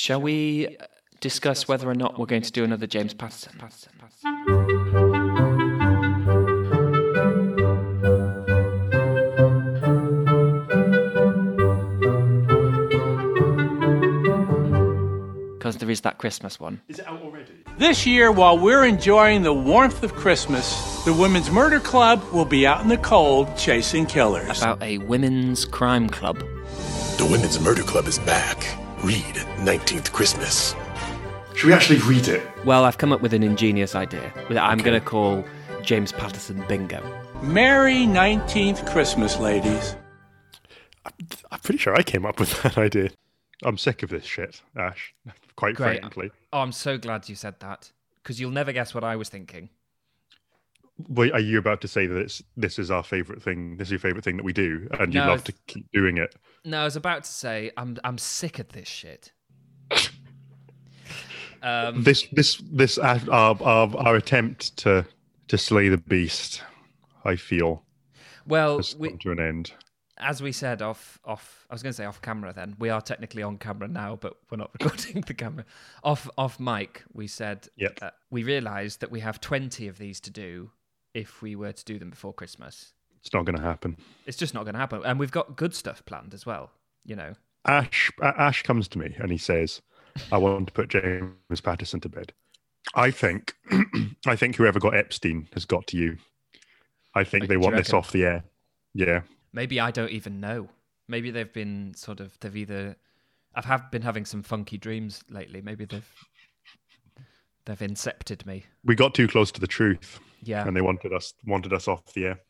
[0.00, 0.78] shall we
[1.20, 3.52] discuss whether or not we're going to do another James Patterson?
[15.58, 16.80] Because there is that Christmas one.
[16.88, 17.52] Is it out already?
[17.76, 22.66] This year, while we're enjoying the warmth of Christmas, the Women's Murder Club will be
[22.66, 24.62] out in the cold chasing killers.
[24.62, 26.38] About a women's crime club.
[27.18, 28.79] The Women's Murder Club is back.
[29.02, 30.74] Read 19th Christmas.
[31.54, 32.42] Should we actually read it?
[32.64, 35.44] Well, I've come up with an ingenious idea that I'm going to call
[35.82, 37.00] James Patterson Bingo.
[37.42, 39.96] Merry 19th Christmas, ladies.
[41.50, 43.10] I'm pretty sure I came up with that idea.
[43.62, 45.14] I'm sick of this shit, Ash.
[45.56, 46.00] Quite Great.
[46.00, 46.30] frankly.
[46.52, 47.90] Oh, I'm so glad you said that
[48.22, 49.70] because you'll never guess what I was thinking.
[51.08, 53.76] Wait, are you about to say that it's this is our favorite thing?
[53.78, 55.86] This is your favorite thing that we do, and you No, love if- to keep
[55.92, 56.34] doing it?
[56.64, 59.32] No, I was about to say I'm I'm sick of this shit.
[61.62, 65.04] Um, This, this, this, uh, our, our, our attempt to
[65.48, 66.62] to slay the beast,
[67.24, 67.82] I feel,
[68.46, 69.72] well, we, to an end.
[70.16, 72.76] as we said off off I was going to say off camera then.
[72.78, 75.66] We are technically on camera now, but we're not recording the camera.
[76.02, 77.98] Off off mic, we said Yep.
[78.00, 80.70] uh, we realized that we have 20 of these to do
[81.12, 82.94] if we were to do them before Christmas.
[83.22, 83.96] It's not going to happen.
[84.26, 85.02] It's just not going to happen.
[85.04, 86.70] And we've got good stuff planned as well,
[87.04, 87.34] you know.
[87.66, 89.82] Ash Ash comes to me and he says,
[90.32, 92.32] "I want to put James Patterson to bed."
[92.94, 93.54] I think,
[94.26, 96.16] I think whoever got Epstein has got to you.
[97.14, 98.44] I think Like, they want this off the air.
[98.94, 99.20] Yeah,
[99.52, 100.68] Maybe I don't even know.
[101.06, 102.96] Maybe they've been sort of they've either
[103.54, 105.60] I've have been having some funky dreams lately.
[105.60, 106.08] Maybe they've
[107.66, 108.64] they've incepted me.
[108.84, 110.66] we got too close to the truth, Yeah.
[110.66, 112.40] and they wanted us wanted us off the air.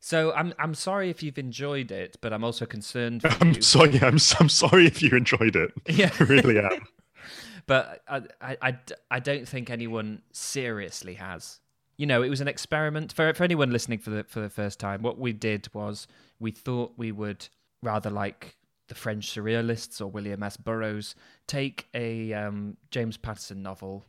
[0.00, 3.62] So I'm I'm sorry if you've enjoyed it, but I'm also concerned I'm you.
[3.62, 4.00] sorry.
[4.00, 5.72] I'm I'm sorry if you enjoyed it.
[5.88, 6.10] Yeah.
[6.18, 6.86] I really am.
[7.66, 8.22] but I,
[8.62, 8.76] I,
[9.10, 11.60] I don't think anyone seriously has.
[11.96, 14.78] You know, it was an experiment for for anyone listening for the for the first
[14.78, 15.02] time.
[15.02, 16.06] What we did was
[16.38, 17.48] we thought we would
[17.82, 18.56] rather like
[18.86, 20.56] the French surrealists or William S.
[20.56, 21.14] Burroughs
[21.46, 24.04] take a um, James Patterson novel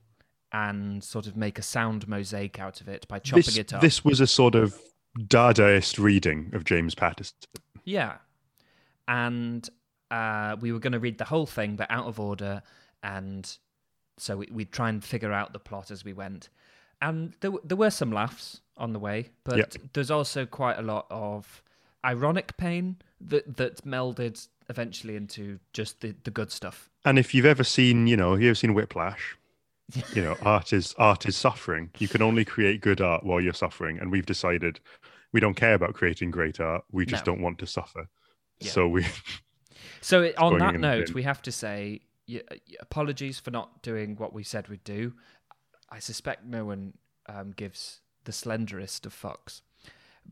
[0.51, 3.81] and sort of make a sound mosaic out of it by chopping This it up.
[3.81, 4.79] this was a sort of
[5.17, 7.35] Dadaist reading of James Patterson.
[7.83, 8.17] Yeah.
[9.07, 9.67] And
[10.11, 12.61] uh, we were going to read the whole thing, but out of order.
[13.03, 13.51] And
[14.17, 16.49] so we, we'd try and figure out the plot as we went.
[17.01, 19.73] And there, there were some laughs on the way, but Yep.
[19.93, 21.63] there's also quite a lot of
[22.05, 26.89] ironic pain that, that melded eventually into just the, the good stuff.
[27.05, 29.37] And if you've ever seen, you know, you've seen Whiplash,
[30.13, 31.89] you know, art is art is suffering.
[31.97, 34.79] You can only create good art while you're suffering, and we've decided
[35.31, 36.83] we don't care about creating great art.
[36.91, 37.33] We just No.
[37.33, 38.07] don't want to suffer.
[38.59, 38.71] Yeah.
[38.71, 39.05] So we
[40.01, 42.41] So it- on that note, we have to say y-
[42.79, 45.13] apologies for not doing what we said we'd do.
[45.89, 46.93] I suspect no one
[47.27, 49.61] um, gives the slenderest of fucks,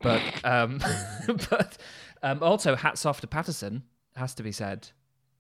[0.01, 0.79] but um,
[1.49, 1.77] but
[2.23, 3.83] um, also hats off to Patterson
[4.15, 4.89] has to be said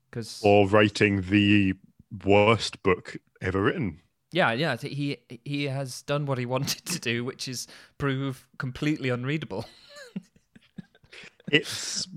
[0.09, 1.73] because or writing the
[2.23, 3.99] worst book ever written.
[4.31, 7.67] Yeah yeah he he has done what he wanted to do, which is
[7.97, 9.65] prove completely unreadable.
[11.51, 12.07] It's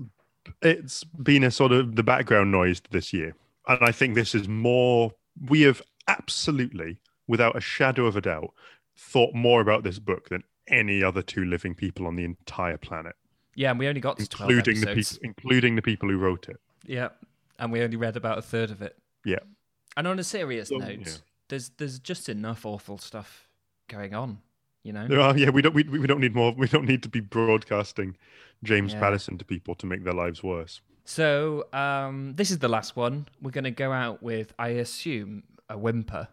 [0.61, 3.33] it's been a sort of the background noise this year,
[3.67, 5.13] and I think this is more.
[5.49, 8.53] We have absolutely, without a shadow of a doubt,
[8.97, 13.15] thought more about this book than any other two living people on the entire planet,
[13.55, 16.49] Yeah, and we only got to 12 including the people, including the people who wrote
[16.49, 16.57] it.
[16.85, 17.09] Yeah,
[17.57, 18.97] and we only read about a third of it.
[19.23, 19.39] Yeah.
[19.95, 21.13] And on a serious So, note, yeah.
[21.51, 23.47] There's there's just enough awful stuff
[23.87, 24.39] going on,
[24.83, 25.07] you know.
[25.07, 26.53] There are, yeah, we don't we, we don't need more.
[26.57, 28.17] We don't need to be broadcasting
[28.63, 28.99] James Yeah.
[29.01, 30.81] Patterson to people to make their lives worse.
[31.05, 33.27] So um, this is the last one.
[33.41, 36.27] We're going to go out with, I assume, a whimper,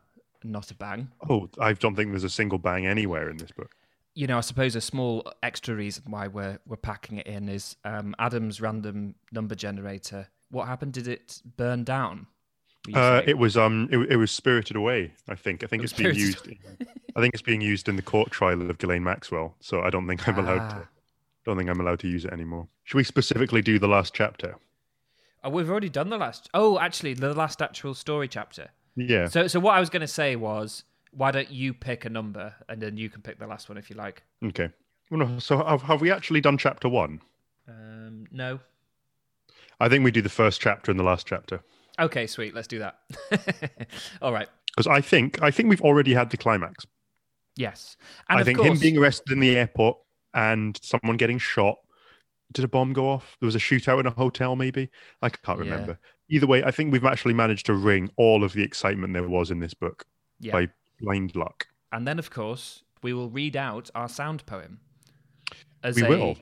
[0.44, 1.08] not a bang.
[1.28, 3.74] Oh, I don't think there's a single bang anywhere in this book.
[4.14, 7.76] You know, I suppose a small extra reason why we're we're packing it in is
[7.84, 10.28] um, Adam's random number generator.
[10.50, 10.92] What happened?
[10.92, 12.26] Did it burn down?
[12.94, 15.12] Uh, it was um, it, it was spirited away.
[15.28, 15.62] I think.
[15.64, 16.46] I think it's being used.
[16.46, 16.58] In,
[17.16, 19.54] I think it's being used in the court trial of Ghislaine Maxwell.
[19.60, 20.68] So I don't think I'm allowed Ah.
[20.80, 20.88] to.
[21.44, 22.68] Don't think I'm allowed to use it anymore.
[22.84, 24.56] Should we specifically do the last chapter?
[25.42, 26.50] Oh, we've already done the last.
[26.52, 28.68] Oh, actually, the last actual story chapter.
[28.96, 29.28] Yeah.
[29.28, 32.54] So, so what I was going to say was, why don't you pick a number
[32.68, 34.24] and then you can pick the last one if you like.
[34.44, 34.68] Okay.
[35.10, 37.20] Well, no, so have, have we actually done chapter one?
[37.66, 38.60] Um, no.
[39.80, 41.60] I think we do the first chapter and the last chapter
[41.98, 42.54] Okay, sweet.
[42.54, 42.98] Let's do that.
[44.22, 44.48] All right.
[44.68, 46.86] because I think I think we've already had the climax.
[47.56, 47.96] Yes.
[48.28, 49.98] And I of think course, him being arrested in the airport
[50.34, 51.76] and someone getting shot.
[52.52, 53.36] Did a bomb go off?
[53.40, 54.88] There was a shootout in a hotel, maybe.
[55.20, 55.70] I can't Yeah.
[55.72, 55.98] remember.
[56.30, 59.50] Either way, I think we've actually managed to wring all of the excitement there was
[59.50, 60.06] in this book
[60.40, 60.52] Yeah.
[60.52, 60.68] by
[61.00, 61.66] blind luck.
[61.92, 64.80] And then, of course, we will read out our sound poem.
[65.82, 66.36] As We a- will.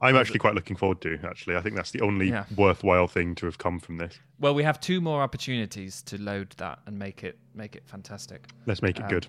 [0.00, 1.18] I'm actually quite looking forward to.
[1.24, 2.44] Actually, I think that's the only Yeah.
[2.56, 4.18] worthwhile thing to have come from this.
[4.38, 8.46] Well, we have two more opportunities to load that and make it make it fantastic.
[8.66, 9.26] Let's make it Um, good.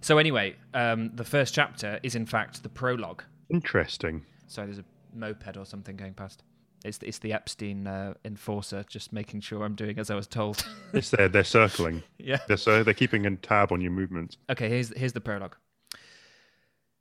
[0.00, 3.24] So anyway, um, the first chapter is in fact the prologue.
[3.50, 4.24] Interesting.
[4.46, 4.84] So there's a
[5.14, 6.42] moped or something going past.
[6.84, 10.64] It's it's the Epstein uh, enforcer, just making sure I'm doing as I was told.
[10.92, 11.28] It's there.
[11.28, 12.02] They're circling.
[12.18, 12.38] yeah.
[12.48, 14.38] They're so they're keeping a tab on your movements.
[14.48, 15.56] Okay, here's here's the prologue.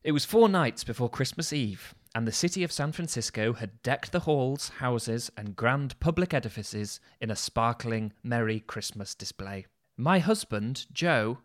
[0.03, 4.13] It was four nights before Christmas Eve, and the city of San Francisco had decked
[4.13, 9.65] the halls, houses, and grand public edifices in a sparkling, merry Christmas display.
[9.97, 11.39] My husband, Joe.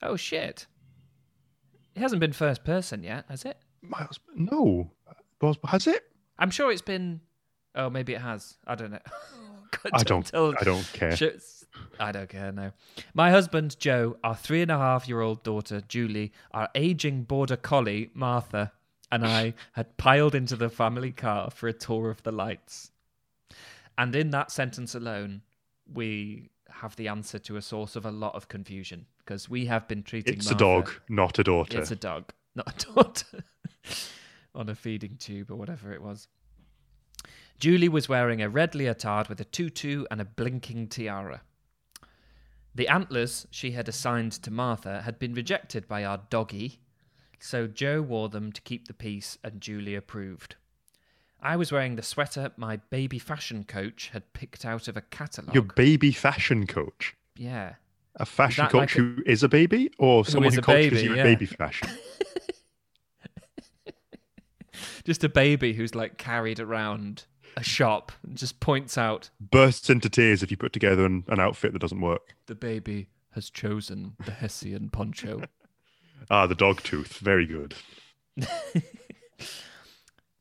[0.00, 0.66] Oh shit!
[1.94, 3.58] It hasn't been first person yet, has it?
[3.82, 4.90] My husband, no,
[5.66, 6.04] has it?
[6.38, 7.20] I'm sure it's been.
[7.74, 8.56] Oh, maybe it has.
[8.66, 8.98] I don't know.
[9.70, 10.24] God, I don't.
[10.26, 11.14] tell- I don't care.
[12.00, 12.72] I don't care, no.
[13.12, 17.56] My husband, Joe, our three and a half year old daughter, Julie, our aging border
[17.56, 18.72] collie, Martha,
[19.10, 22.90] and I had piled into the family car for a tour of the lights.
[23.96, 25.42] And in that sentence alone,
[25.92, 29.88] we have the answer to a source of a lot of confusion because we have
[29.88, 31.80] been treating It's a dog, not a daughter.
[31.80, 33.44] It's a dog, not a daughter,
[34.54, 36.28] on a feeding tube or whatever it was.
[37.58, 41.42] Julie was wearing a red leotard with a tutu and a blinking tiara.
[42.74, 46.78] The antlers she had assigned to Martha had been rejected by our doggy,
[47.38, 50.56] so Joe wore them to keep the peace, and Julie approved.
[51.40, 55.54] I was wearing the sweater my baby fashion coach had picked out of a catalogue.
[55.54, 57.14] Your baby fashion coach.
[57.36, 57.74] yeah.
[58.20, 61.14] A fashion coach like a- who is a baby, or someone who coaches baby, you
[61.14, 61.20] yeah.
[61.20, 61.88] in baby fashion?
[65.04, 67.24] Just a baby who's like carried around
[67.56, 71.40] a shop and just points out Bursts into tears if you put together an, an
[71.40, 72.34] outfit that doesn't work.
[72.46, 75.42] the baby has chosen the Hessian poncho.
[76.30, 77.18] Ah, the dog tooth.
[77.18, 77.74] Very good.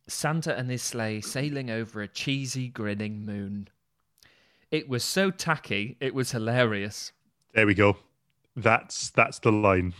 [0.07, 3.67] Santa and his sleigh sailing over a cheesy, grinning moon.
[4.71, 7.11] It was so tacky, it was hilarious.
[7.53, 7.97] There we go.
[8.55, 9.93] That's that's the line.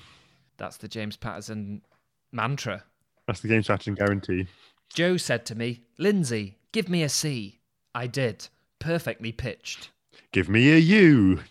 [0.58, 1.82] That's the James Patterson
[2.32, 2.84] mantra.
[3.28, 4.48] That's the game Saturn guarantee.
[4.94, 7.60] Joe said to me, Lindsay, give me a C.
[7.94, 8.48] I did.
[8.80, 9.90] Perfectly pitched.
[10.32, 11.42] Give me a U.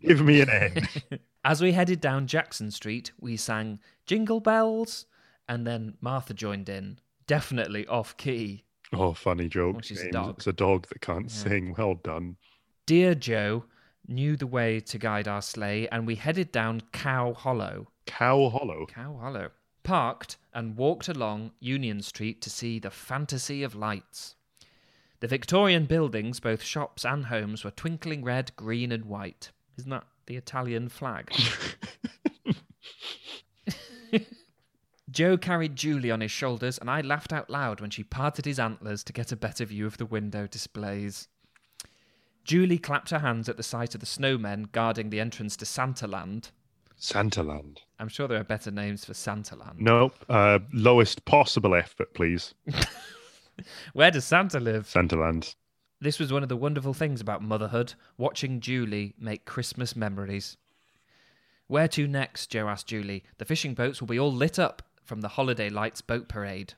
[0.00, 0.88] Give me an N.
[1.48, 5.06] As we headed down Jackson Street, we sang Jingle Bells,
[5.48, 8.64] and then Martha joined in, definitely off key.
[8.92, 9.76] oh, funny joke.
[9.76, 10.34] Well, she's a dog.
[10.36, 11.74] It's a dog that can't sing.
[11.78, 12.36] Well done.
[12.84, 13.64] Dear Joe
[14.06, 17.88] knew the way to guide our sleigh, and we headed down Cow Hollow.
[18.04, 18.84] Cow Hollow.
[18.84, 19.48] Cow Hollow.
[19.84, 24.34] Parked and walked along Union Street to see the fantasy of lights.
[25.20, 29.50] The Victorian buildings, both shops and homes, were twinkling red, green, and white.
[29.78, 31.32] Isn't that the Italian flag?
[35.10, 38.60] Joe carried Julie on his shoulders, and I laughed out loud when she parted his
[38.60, 41.26] antlers to get a better view of the window displays.
[42.44, 46.50] Julie clapped her hands at the sight of the snowmen guarding the entrance to Santaland.
[47.00, 47.78] Santaland.
[47.98, 49.78] I'm sure there are better names for Santaland.
[49.78, 50.14] Nope.
[50.28, 52.54] Uh, lowest possible effort, please.
[53.92, 54.86] Where does Santa live?
[54.86, 55.54] Santaland.
[56.00, 60.56] This was one of the wonderful things about motherhood, watching Julie make Christmas memories.
[61.66, 62.50] Where to next?
[62.50, 63.24] Joe asked Julie.
[63.38, 66.74] The fishing boats will be all lit up from the holiday lights boat parade.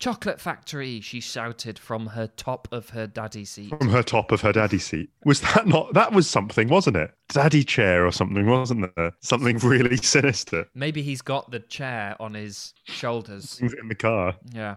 [0.00, 3.70] Chocolate factory, she shouted from her top of her daddy seat.
[3.70, 5.10] From her top of her daddy seat.
[5.24, 5.94] Was that not?
[5.94, 7.12] That was something, wasn't it?
[7.28, 9.12] Daddy chair or something, wasn't there?
[9.20, 10.66] Something really sinister.
[10.74, 13.54] Maybe he's got the chair on his shoulders.
[13.54, 14.36] Things in the car.
[14.52, 14.76] Yeah.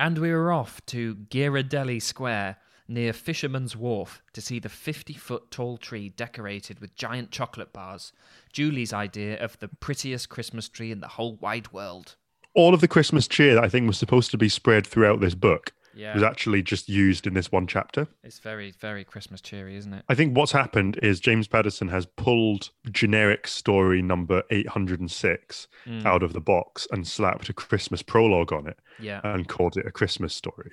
[0.00, 2.56] And we were off to Ghirardelli Square
[2.90, 8.12] near Fisherman's Wharf to see the 50 foot tall tree decorated with giant chocolate bars.
[8.52, 12.16] Julie's idea of the prettiest Christmas tree in the whole wide world.
[12.52, 15.36] All of the Christmas cheer that I think was supposed to be spread throughout this
[15.36, 16.14] book Yeah.
[16.14, 18.08] was actually just used in this one chapter.
[18.24, 20.04] It's very, very Christmas cheery, isn't it?
[20.08, 26.04] I think what's happened is James Patterson has pulled generic story number 806 Mm.
[26.04, 29.20] out of the box and slapped a Christmas prologue on it Yeah.
[29.24, 30.72] and called it a Christmas story.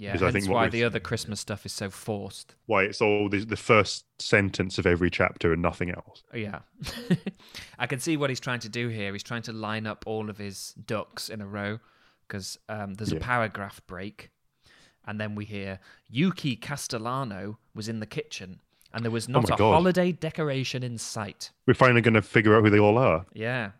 [0.00, 0.12] Yeah.
[0.12, 2.54] because I think why the other Christmas stuff is so forced.
[2.66, 6.22] Why it's all the, the first sentence of every chapter and nothing else.
[6.32, 6.60] Oh, Yeah.
[7.78, 9.12] I can see what he's trying to do here.
[9.12, 11.78] He's trying to line up all of his ducks in a row
[12.26, 14.30] because um, there's a paragraph break.
[15.06, 18.60] And then we hear Yuki Castellano was in the kitchen
[18.92, 19.72] and there was not Oh a God.
[19.74, 21.50] holiday decoration in sight.
[21.66, 23.26] We're finally going to figure out who they all are.
[23.34, 23.72] Yeah.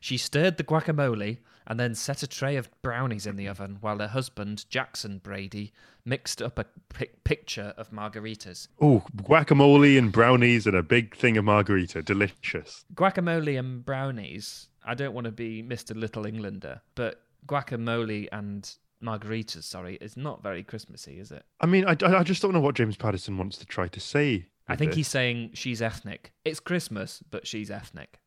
[0.00, 3.98] She stirred the guacamole and then set a tray of brownies in the oven while
[3.98, 5.72] her husband, Jackson Brady,
[6.04, 8.68] mixed up a pic- picture of margaritas.
[8.80, 12.02] Oh, guacamole and brownies and a big thing of margarita.
[12.02, 12.84] Delicious.
[12.94, 15.96] Guacamole and brownies, I don't want to be Mr.
[15.96, 18.70] Little Englander, but guacamole and
[19.02, 21.44] margaritas, sorry, is not very Christmassy, is it?
[21.60, 24.46] I mean, I, I just don't know what James Patterson wants to try to say.
[24.66, 24.96] I think this.
[24.96, 26.32] he's saying she's ethnic.
[26.44, 28.18] It's Christmas, but she's ethnic.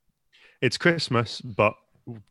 [0.61, 1.75] It's Christmas, but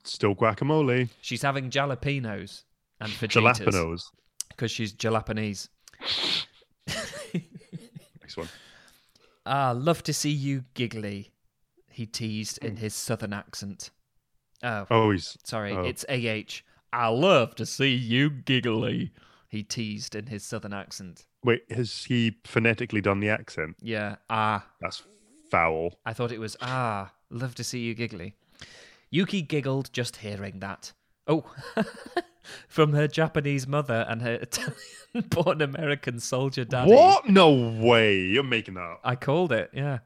[0.04, 1.08] still guacamole.
[1.20, 2.64] She's having jalapenos
[3.00, 4.02] and fajitas Jalapenos.
[4.48, 5.68] because she's Jalapanese.
[8.22, 8.48] Next one.
[9.44, 11.30] Ah, love to see you giggly,
[11.90, 13.90] he teased in his southern accent.
[14.62, 15.82] Oh, Oh, he's sorry, oh.
[15.82, 16.62] it's AH.
[16.92, 19.12] I love to see you giggly,
[19.48, 21.26] he teased in his southern accent.
[21.44, 21.62] wait.
[21.70, 23.76] Has he phonetically done the accent?
[23.80, 25.02] Yeah, ah, That's
[25.50, 25.92] foul.
[26.04, 28.34] I thought it was ah, love to see you giggly.
[29.16, 30.92] Yuki giggled just hearing that.
[31.26, 31.50] Oh,
[32.68, 34.34] from her Japanese mother and her
[35.14, 36.92] Italian-born American soldier daddy.
[36.92, 37.26] What?
[37.26, 38.18] No way.
[38.18, 38.82] You're making that.
[38.82, 39.00] up.
[39.02, 39.70] I called it.
[39.72, 40.00] Yeah.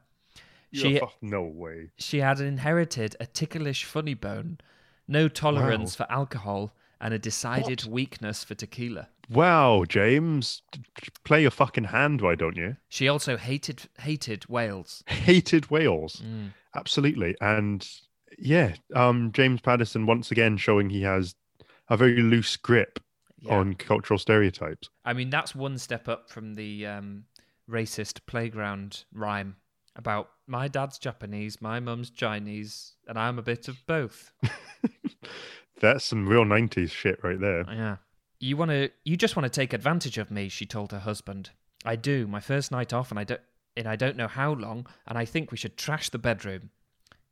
[0.71, 1.91] She no way.
[1.97, 4.59] she had inherited a ticklish funny bone,
[5.05, 9.09] no tolerance for alcohol, and a decided weakness for tequila.
[9.29, 10.61] Wow, James,
[11.25, 12.21] play your fucking hand.
[12.21, 12.77] Why don't you?
[12.87, 15.03] She also hated hated whales.
[15.07, 16.23] Hated Wales.
[16.25, 16.53] Mm.
[16.73, 17.35] Absolutely.
[17.41, 17.85] And
[18.41, 21.35] yeah, um, James Patterson once again showing he has
[21.89, 22.99] a very loose grip
[23.39, 23.55] Yeah.
[23.55, 24.89] on cultural stereotypes.
[25.05, 27.25] I mean, that's one step up from the um,
[27.69, 29.55] racist playground rhyme
[29.95, 34.31] about my dad's Japanese, my mum's Chinese, and I'm a bit of both.
[35.79, 37.65] That's some real 90s shit right there.
[37.67, 37.97] Yeah.
[38.39, 41.49] You want to you just want to take advantage of me, she told her husband.
[41.83, 42.27] I do.
[42.27, 43.41] My first night off and I don't
[43.77, 46.69] and I don't know how long, and I think we should trash the bedroom.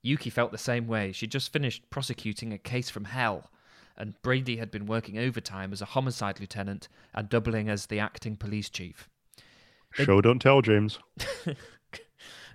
[0.01, 1.11] Yuki felt the same way.
[1.11, 3.49] She'd just finished prosecuting a case from hell,
[3.97, 8.35] and Brady had been working overtime as a homicide lieutenant and doubling as the acting
[8.37, 9.09] police chief.
[9.97, 10.99] They- Show don't tell, James.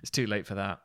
[0.01, 0.81] It's too late for that.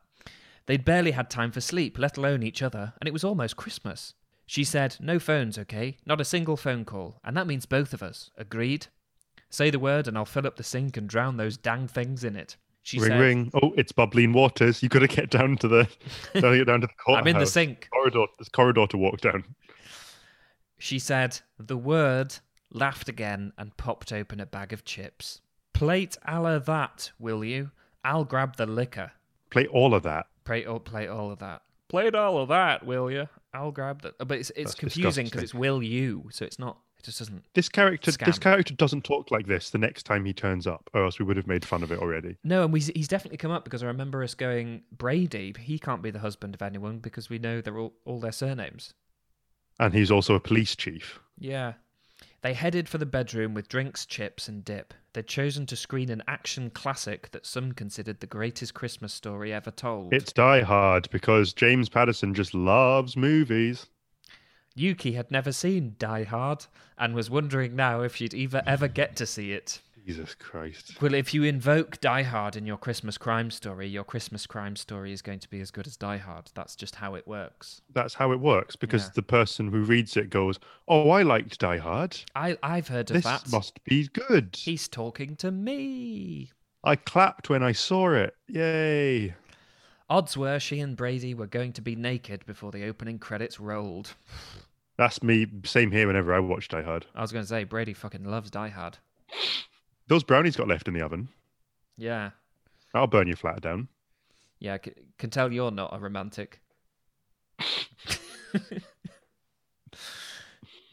[0.64, 4.14] They'd barely had time for sleep, let alone each other, and it was almost Christmas.
[4.46, 5.98] She said, No phones, okay?
[6.06, 7.20] Not a single phone call.
[7.22, 8.30] And that means both of us.
[8.38, 8.86] Agreed?
[9.50, 12.34] Say the word and I'll fill up the sink and drown those dang things in
[12.34, 12.56] it.
[12.82, 13.50] She ring, said, ring.
[13.62, 14.82] Oh, it's bubbling waters.
[14.82, 15.88] You got to get down to the,
[16.34, 17.22] gotta get down to the courthouse.
[17.22, 17.88] I'm in the sink.
[17.92, 18.26] Corridor.
[18.38, 19.44] There's corridor to walk down.
[20.78, 22.36] She said, The word,
[22.72, 25.40] laughed again, and popped open a bag of chips.
[25.74, 27.70] Plate a la that, will you?
[28.04, 29.12] I'll grab the liquor.
[29.50, 30.26] Play all of that.
[30.44, 31.62] Play all, play all of that.
[31.88, 33.28] Play all of that, will you?
[33.52, 34.16] I'll grab that.
[34.18, 36.78] But it's it's That's confusing because it's will you, so it's not.
[37.00, 37.44] It just doesn't.
[37.54, 41.02] This character, this character doesn't talk like this the next time he turns up, or
[41.04, 42.36] else we would have made fun of it already.
[42.44, 45.54] No, and we, he's definitely come up because I remember us going Brady.
[45.58, 48.92] He can't be the husband of anyone because we know they're all all their surnames.
[49.78, 51.18] And he's also a police chief.
[51.38, 51.72] Yeah.
[52.42, 54.92] They headed for the bedroom with drinks, chips, and dip.
[55.14, 59.70] They'd chosen to screen an action classic that some considered the greatest Christmas story ever
[59.70, 60.12] told.
[60.12, 63.86] It's Die Hard because James Patterson just loves movies.
[64.74, 66.66] Yuki had never seen Die Hard
[66.98, 69.80] and was wondering now if she'd ever ever get to see it.
[70.06, 71.00] Jesus Christ.
[71.02, 75.12] Well, if you invoke Die Hard in your Christmas crime story, your Christmas crime story
[75.12, 76.50] is going to be as good as Die Hard.
[76.54, 77.82] That's just how it works.
[77.92, 79.10] That's how it works because Yeah.
[79.16, 80.58] the person who reads it goes,
[80.88, 82.16] Oh, I liked Die Hard.
[82.34, 83.42] I I've heard of that.
[83.42, 83.56] This that.
[83.56, 84.56] must be good.
[84.58, 86.50] He's talking to me.
[86.82, 88.34] I clapped when I saw it.
[88.48, 89.34] Yay.
[90.10, 94.14] Odds were she and Brady were going to be naked before the opening credits rolled.
[94.98, 95.46] That's me.
[95.64, 97.06] Same here whenever I watch Die Hard.
[97.14, 98.98] I was going to say Brady fucking loves Die Hard.
[100.08, 101.28] Those brownies got left in the oven.
[101.96, 102.30] Yeah,
[102.92, 103.86] That'll burn your flat down.
[104.58, 104.76] yeah.
[104.84, 106.60] C- can tell you're not a romantic.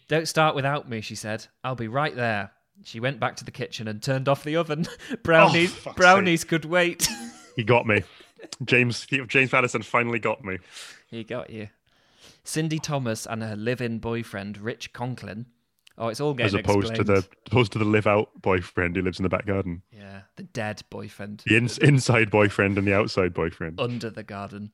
[0.07, 1.47] Don't start without me, she said.
[1.63, 2.51] I'll be right there.
[2.83, 4.85] She went back to the kitchen and turned off the oven.
[5.23, 7.09] brownies, oh, fuck's brownies could wait.
[7.55, 8.03] He got me.
[8.65, 10.57] James James Patterson finally got me.
[11.09, 11.69] he got you.
[12.43, 15.47] Cindy Thomas and her live-in boyfriend Rich Conklin.
[15.97, 19.01] Oh, it's all getting As opposed to the opposed to the live out boyfriend who
[19.01, 19.81] lives in the back garden.
[19.91, 21.43] yeah, the dead boyfriend.
[21.47, 23.79] The ins inside boyfriend and the outside boyfriend.
[23.79, 24.71] under the garden,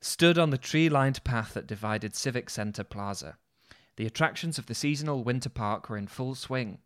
[0.00, 3.36] stood on the tree lined path that divided Civic Centre Plaza.
[3.96, 6.78] The attractions of the seasonal winter park were in full swing.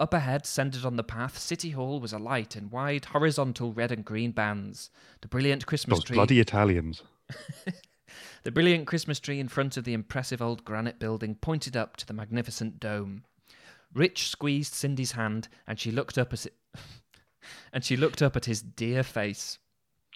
[0.00, 4.04] Up ahead, centred on the path, City Hall was alight in wide, horizontal red and
[4.04, 4.90] green bands.
[5.22, 6.14] The brilliant Christmas Those tree.
[6.14, 7.02] bloody Italians.
[8.44, 12.06] The brilliant Christmas tree in front of the impressive old granite building pointed up to
[12.06, 13.24] the magnificent dome.
[13.92, 16.54] Rich squeezed Cindy's hand, and she looked up at it,
[17.72, 19.58] and she looked up at his dear face.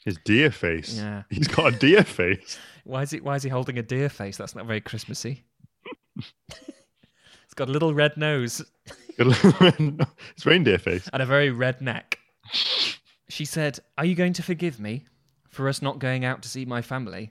[0.05, 0.97] His deer face.
[0.97, 1.23] Yeah.
[1.31, 2.59] He's got a deer face.
[2.85, 3.23] Why is it?
[3.23, 4.37] Why is he holding a deer face?
[4.37, 5.45] That's not very Christmassy.
[7.53, 8.63] It's got a little red nose
[9.19, 11.07] it's reindeer face.
[11.13, 12.19] and a very red neck.
[13.29, 15.05] She said, Are you going to forgive me
[15.51, 17.31] for us not going out to see my family?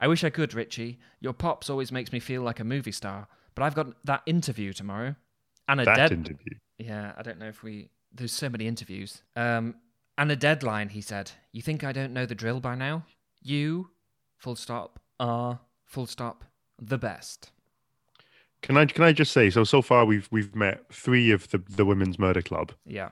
[0.00, 0.98] I wish I could, Richie.
[1.20, 4.72] Your pops always makes me feel like a movie star, but I've got that interview
[4.72, 5.14] tomorrow.
[5.68, 6.54] And a That dead interview.
[6.78, 7.90] Yeah, I don't know if we.
[8.12, 9.22] There's so many interviews.
[9.36, 9.76] Um,
[10.18, 11.30] and a deadline, he said.
[11.52, 13.04] You think I don't know the drill by now?
[13.40, 13.90] You,
[14.36, 16.44] full stop, are, full stop,
[16.82, 17.52] the best.
[18.62, 21.58] Can I can I just say so so far we've we've met three of the
[21.58, 22.72] the women's murder club.
[22.84, 23.10] Yeah.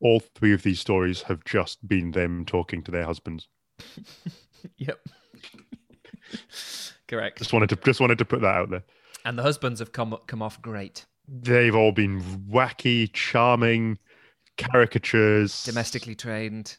[0.00, 3.48] All three of these stories have just been them talking to their husbands.
[4.78, 4.98] Yep.
[7.08, 7.38] Correct.
[7.38, 8.82] Just wanted to just wanted to put that out there.
[9.24, 11.04] And the husbands have come come off great.
[11.28, 12.20] They've all been
[12.50, 13.98] wacky, charming
[14.58, 16.76] caricatures, Domestically trained.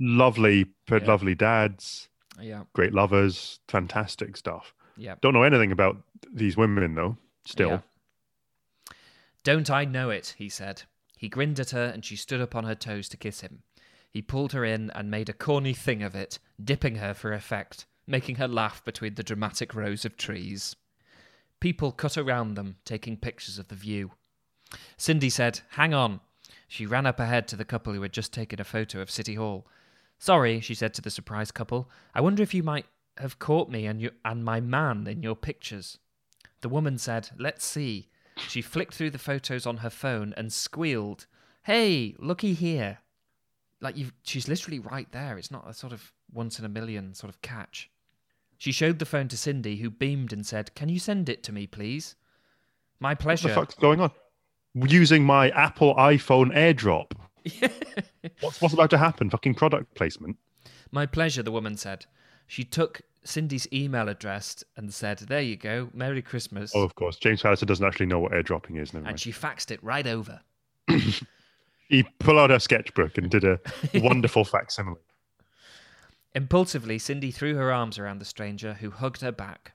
[0.00, 1.08] lovely, but Yeah.
[1.08, 2.08] lovely dads,
[2.40, 2.64] Yeah.
[2.74, 4.74] great lovers, fantastic stuff.
[4.96, 5.14] Yeah.
[5.20, 5.96] Don't know anything about
[6.32, 7.16] these women though.
[7.48, 7.80] Still, Yeah.
[9.42, 10.34] Don't I know it?
[10.36, 10.82] He said.
[11.16, 13.62] He grinned at her and she stood up on her toes to kiss him.
[14.10, 17.86] He pulled her in and made a corny thing of it, dipping her for effect,
[18.06, 20.76] making her laugh between the dramatic rows of trees.
[21.60, 24.12] People cut around them, taking pictures of the view.
[24.96, 26.20] Cindy said, Hang on.
[26.68, 29.34] She ran up ahead to the couple who had just taken a photo of City
[29.34, 29.66] Hall.
[30.18, 31.90] Sorry, she said to the surprised couple.
[32.14, 32.86] I wonder if you might
[33.16, 35.98] have caught me and, you, and my man in your pictures.
[36.60, 38.08] The woman said, Let's see.
[38.36, 41.26] She flicked through the photos on her phone and squealed,
[41.64, 42.98] Hey, looky here.
[43.80, 45.38] Like you she's literally right there.
[45.38, 47.90] It's not a sort of once in a million sort of catch.
[48.56, 51.52] She showed the phone to Cindy, who beamed and said, Can you send it to
[51.52, 52.16] me, please?
[52.98, 53.48] My pleasure.
[53.48, 54.10] what the fuck's going on?
[54.74, 57.12] Using my Apple iPhone AirDrop.
[58.40, 59.30] What's what's about to happen?
[59.30, 60.36] Fucking product placement.
[60.90, 62.04] My pleasure, the woman said.
[62.46, 66.72] She took Cindy's email address and said, There you go, Merry Christmas.
[66.74, 67.16] Oh, of course.
[67.16, 68.92] James Hallister doesn't actually know what airdropping is.
[68.92, 69.20] Never and mind.
[69.20, 70.40] she faxed it right over.
[71.88, 73.58] He pulled out her sketchbook and did a
[73.94, 74.98] wonderful facsimile.
[76.34, 79.72] Impulsively, Cindy threw her arms around the stranger, who hugged her back.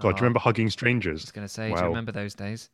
[0.00, 1.20] God, do you Ah, remember hugging strangers?
[1.20, 2.70] I was going to say, do you remember those days?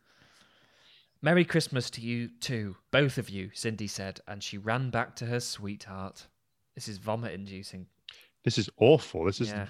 [1.21, 5.27] Merry Christmas to you too, both of you, Cindy said, and she ran back to
[5.27, 6.27] her sweetheart.
[6.75, 7.87] This is vomit inducing.
[8.49, 9.25] This is awful.
[9.25, 9.67] This is Yeah.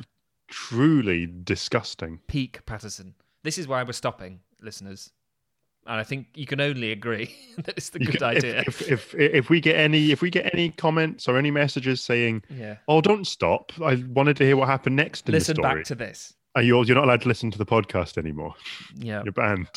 [0.47, 2.21] truly disgusting.
[2.29, 3.15] Peak Patterson.
[3.43, 5.11] This is why we're stopping, listeners.
[5.85, 8.65] And I think you can only agree that it's the You good can- if- idea.
[8.67, 12.45] If, if if we get any if we get any comments or any messages saying,
[12.51, 12.77] yeah.
[12.87, 15.75] "Oh, don't stop," I wanted to hear what happened next in Listen the story.
[15.81, 16.35] back to this.
[16.55, 18.55] Are you you're not allowed to listen to the podcast anymore?
[18.95, 19.23] Yeah.
[19.25, 19.69] You're banned.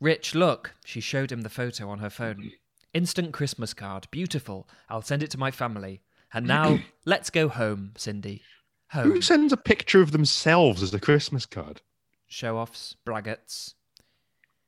[0.00, 0.74] Rich, look.
[0.84, 2.52] She showed him the photo on her phone.
[2.92, 4.06] Instant Christmas card.
[4.10, 4.68] Beautiful.
[4.88, 6.02] I'll send it to my family.
[6.32, 8.42] And now, let's go home, Cindy.
[8.90, 9.10] Home.
[9.10, 11.82] Who sends a picture of themselves as a Christmas card?
[12.26, 13.74] Show offs, braggarts.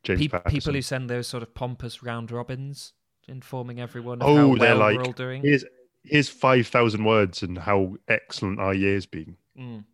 [0.05, 2.95] Pe- people who send those sort of pompous round robins,
[3.27, 5.43] informing everyone of oh, how they're well like, we're all doing.
[5.43, 5.65] here's
[6.03, 9.37] here's five thousand words and how excellent our year's been.
[9.59, 9.85] Mm.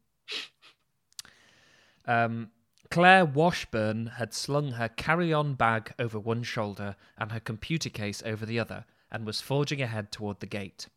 [2.06, 2.50] Um,
[2.90, 8.46] Claire Washburn had slung her carry-on bag over one shoulder and her computer case over
[8.46, 10.88] the other, and was forging ahead toward the gate.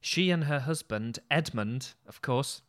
[0.00, 2.62] She and her husband, Edmund, of course,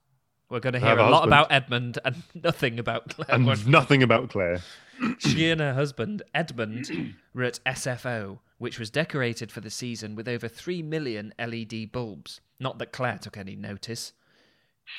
[0.49, 4.03] we're going to hear a a lot about Edmund and nothing about Claire And nothing
[4.03, 4.61] about Claire.
[5.17, 10.27] She and her husband, Edmund, were at SFO, which was decorated for the season with
[10.27, 12.39] over 3 million LED bulbs.
[12.59, 14.13] Not that Claire took any notice.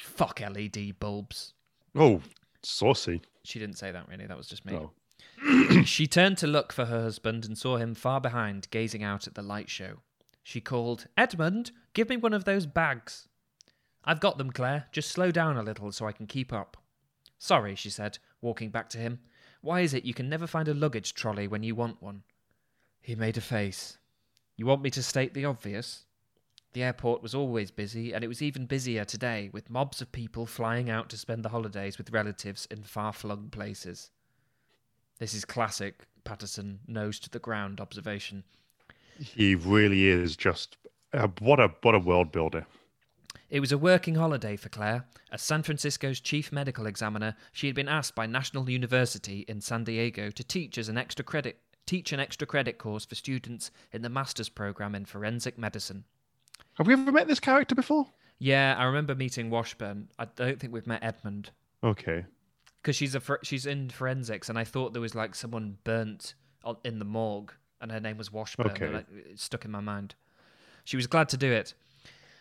[0.03, 1.55] Fuck LED bulbs.
[1.95, 2.21] Oh,
[2.65, 3.21] saucy.
[3.45, 4.75] She didn't say that really, that was just me.
[4.75, 4.91] Oh.
[5.85, 9.35] She turned to look for her husband and saw him far behind, gazing out at
[9.35, 9.99] the light show.
[10.43, 13.29] She called, Edmund, give me one of those bags.
[14.05, 14.87] I've got them, Claire.
[14.93, 16.77] Just slow down a little so I can keep up.
[17.39, 19.21] Sorry, she said, walking back to him.
[19.61, 22.23] Why is it you can never find a luggage trolley when you want one?
[23.01, 23.99] He made a face.
[24.57, 26.05] You want me to state the obvious?
[26.73, 30.47] The airport was always busy, and it was even busier today, with mobs of people
[30.47, 34.11] flying out to spend the holidays with relatives in far flung places.
[35.19, 38.45] This is classic Patterson nose to the ground observation.
[39.19, 40.77] He really is just
[41.13, 42.67] uh, what a what a world builder.
[43.51, 45.05] It was a working holiday for Claire.
[45.31, 49.85] As San Francisco's chief medical examiner, she had been asked by National University in San
[49.85, 54.03] Diego to teach as an extra credit teach an extra credit course for students in
[54.03, 56.05] the master's program in forensic medicine.
[56.75, 58.07] Have we ever met this character before?
[58.39, 60.09] Yeah, I remember meeting Washburn.
[60.19, 61.51] I don't think we've met Edmund
[61.83, 62.25] Okay.
[62.81, 66.77] because she's a she's in forensics, and I thought there was like someone burnt on,
[66.85, 68.71] in the morgue, and her name was Washburn.
[68.71, 68.87] Okay.
[68.87, 70.15] and I- it stuck in my mind.
[70.85, 71.75] She was glad to do it.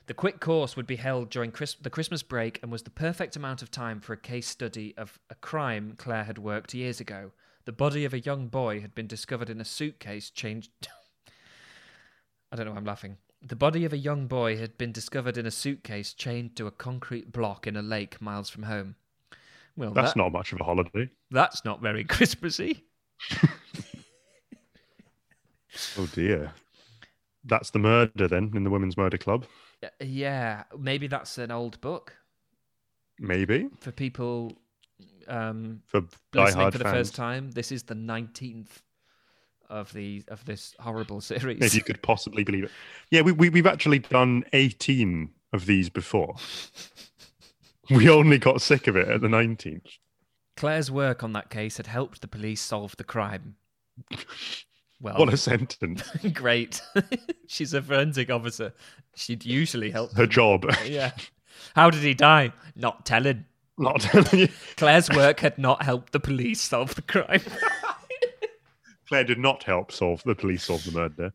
[0.07, 3.35] The quick course would be held during Chris- the Christmas break and was the perfect
[3.35, 7.31] amount of time for a case study of a crime Claire had worked years ago.
[7.65, 10.71] The body of a young boy had been discovered in a suitcase changed.
[12.51, 13.17] I don't know why I'm laughing.
[13.43, 16.71] The body of a young boy had been discovered in a suitcase chained to a
[16.71, 18.95] concrete block in a lake miles from home.
[19.77, 21.09] Well, That's that- not much of a holiday.
[21.29, 22.83] that's not very Christmassy.
[25.97, 26.51] Oh dear.
[27.43, 29.45] That's the murder then in the Women's Murder Club.
[29.99, 32.13] Yeah, maybe that's an old book
[33.19, 34.53] Maybe for people
[35.27, 36.01] um, for
[36.33, 36.97] listening diehard for the fans.
[36.97, 37.51] first time.
[37.51, 38.81] This is the nineteenth
[39.69, 41.61] of the of this horrible series.
[41.61, 42.71] If you could possibly believe it.
[43.11, 46.35] Yeah, we, we we've actually done eighteen of these before.
[47.91, 49.85] we only got sick of it at the nineteenth.
[50.57, 53.55] Claire's work on that case had helped the police solve the crime.
[55.01, 56.03] Well, What a sentence.
[56.33, 56.81] great!
[57.47, 58.73] She's a forensic officer.
[59.15, 60.11] She'd usually help.
[60.13, 60.29] Her them.
[60.29, 60.65] job.
[60.85, 61.11] Yeah.
[61.75, 62.53] How did he die?
[62.75, 63.45] Not telling.
[63.77, 64.47] Not telling you.
[64.77, 67.41] Claire's work had not helped the police solve the crime.
[69.07, 71.33] Claire did not help solve the police solve the murder.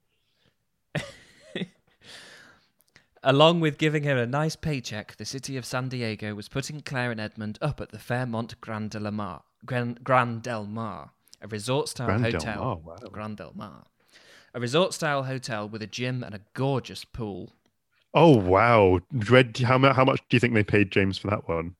[3.22, 7.10] Along with giving her a nice paycheck, the city of San Diego was putting Claire
[7.10, 11.10] and Edmund up at the Fairmont Grand Del Mar, Grand, Grand Del Mar,
[11.46, 12.56] a resort-style Grand Del hotel.
[12.56, 12.96] Mar, wow.
[13.10, 13.84] Grand Del Mar,
[14.52, 17.52] a resort-style hotel with a gym and a gorgeous pool.
[18.12, 19.00] Oh wow!
[19.12, 21.76] Red, how, how much do you think they paid James for that one?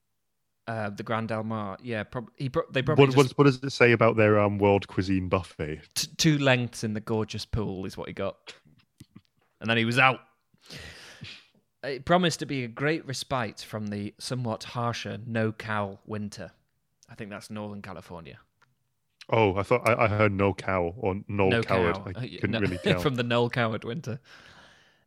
[0.69, 3.45] Uh, the Grand Del Mar, yeah, prob- he pro- they probably What, just what, what
[3.45, 5.81] does it say about their um, world cuisine buffet?
[5.95, 8.55] t- two lengths in the gorgeous pool is what he got,
[9.61, 10.21] and then he was out.
[11.83, 16.51] It promised to be a great respite from the somewhat harsher no-cow winter.
[17.09, 18.41] I think that's Northern California.
[19.29, 21.95] Oh, I thought I, I heard no cow or no, no coward.
[21.97, 22.05] cow.
[22.07, 23.01] I Uh, couldn't no- really tell.
[23.01, 24.21] from the Noel Coward winter.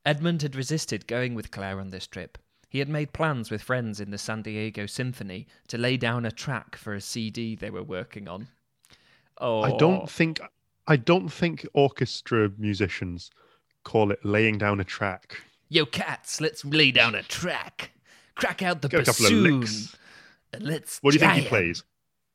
[0.05, 2.37] Edmund had resisted going with Claire on this trip.
[2.69, 6.31] He had made plans with friends in the San Diego Symphony to lay down a
[6.31, 8.47] track for a CD they were working on.
[9.39, 10.39] Oh, I don't think
[10.87, 13.31] I don't think orchestra musicians
[13.83, 15.41] call it laying down a track.
[15.69, 17.91] Yo, cats, let's lay down a track.
[18.35, 19.59] Crack out the Get a couple of bassoon.
[19.61, 19.95] licks.
[20.53, 20.97] And let's.
[20.99, 21.83] What do you think he plays?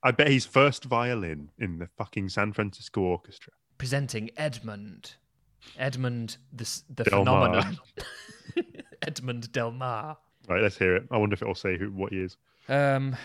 [0.04, 3.52] I bet he's first violin in the fucking San Francisco Orchestra.
[3.78, 5.14] Presenting Edmund.
[5.78, 7.48] Edmund, the, the Del Mar.
[7.48, 7.78] phenomenon.
[9.02, 10.18] Edmund Delmar.
[10.46, 11.04] Right, let's hear it.
[11.10, 12.36] I wonder if it'll say who what he is.
[12.68, 13.16] Um,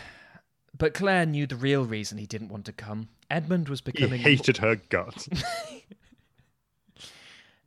[0.78, 3.10] but Claire knew the real reason he didn't want to come.
[3.30, 5.28] Edmund was becoming He hated her guts.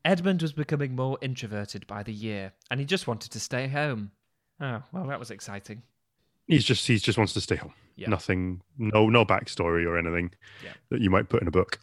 [0.05, 4.11] Edmund was becoming more introverted by the year, and he just wanted to stay home.
[4.61, 5.83] Oh, well, that was exciting.
[6.47, 7.75] he's just he just wants to stay home.
[7.97, 8.09] Yeah.
[8.09, 10.33] Nothing, no no backstory or anything
[10.65, 10.73] Yeah.
[10.91, 11.79] that you might put in a book.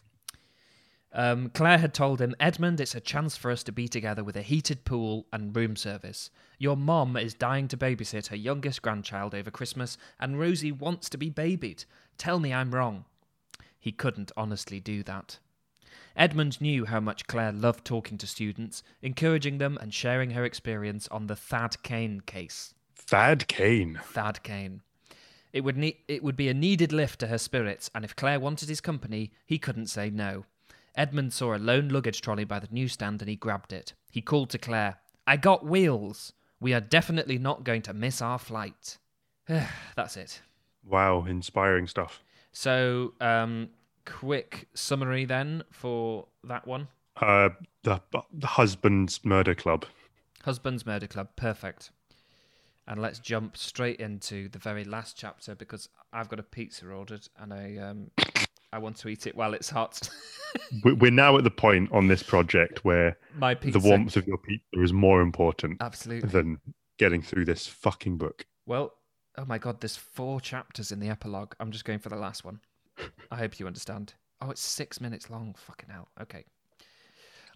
[1.12, 4.36] Um, Claire had told him, Edmund, it's a chance for us to be together with
[4.36, 6.30] a heated pool and room service.
[6.58, 11.18] Your mom is dying to babysit her youngest grandchild over Christmas, and Rosie wants to
[11.18, 11.84] be babied.
[12.16, 13.06] Tell me I'm wrong.
[13.80, 15.38] He couldn't honestly do that.
[16.16, 21.08] Edmund knew how much Claire loved talking to students, encouraging them and sharing her experience
[21.08, 22.74] on the Thad Kane case.
[22.94, 23.98] Thad Kane.
[24.04, 24.82] Thad Kane.
[25.52, 28.40] It would ne- it would be a needed lift to her spirits, and if Claire
[28.40, 30.44] wanted his company, he couldn't say no.
[30.96, 33.94] Edmund saw a lone luggage trolley by the newsstand and he grabbed it.
[34.10, 36.32] He called to Claire, I got wheels.
[36.60, 38.98] We are definitely not going to miss our flight.
[39.46, 40.42] That's it.
[40.84, 42.22] Wow, inspiring stuff.
[42.52, 43.68] So, um,
[44.04, 46.88] quick summary then for that one.
[47.16, 47.50] Uh,
[47.84, 48.00] the,
[48.32, 49.86] the husband's murder club.
[50.42, 51.90] Husband's Murder Club, perfect.
[52.86, 57.26] And let's jump straight into the very last chapter because I've got a pizza ordered
[57.38, 58.10] and I um
[58.72, 60.08] I want to eat it while it's hot.
[60.84, 63.78] We- We're now at the point on this project where My pizza.
[63.78, 66.28] the warmth of your pizza is more important Absolutely.
[66.28, 66.58] than
[66.98, 68.44] getting through this fucking book.
[68.66, 68.92] Well,
[69.38, 71.52] oh my god, there's four chapters in the epilogue.
[71.60, 72.60] I'm just going for the last one.
[73.30, 74.14] I hope you understand.
[74.40, 75.54] Oh, it's six minutes long.
[75.56, 76.08] Fucking hell.
[76.20, 76.44] Okay.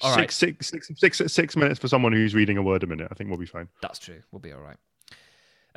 [0.01, 0.31] All right.
[0.31, 3.09] Six, six, six, six, six minutes for someone who's reading a word a minute.
[3.11, 3.69] I think we'll be fine.
[3.83, 4.21] That's true.
[4.31, 4.77] We'll be all right.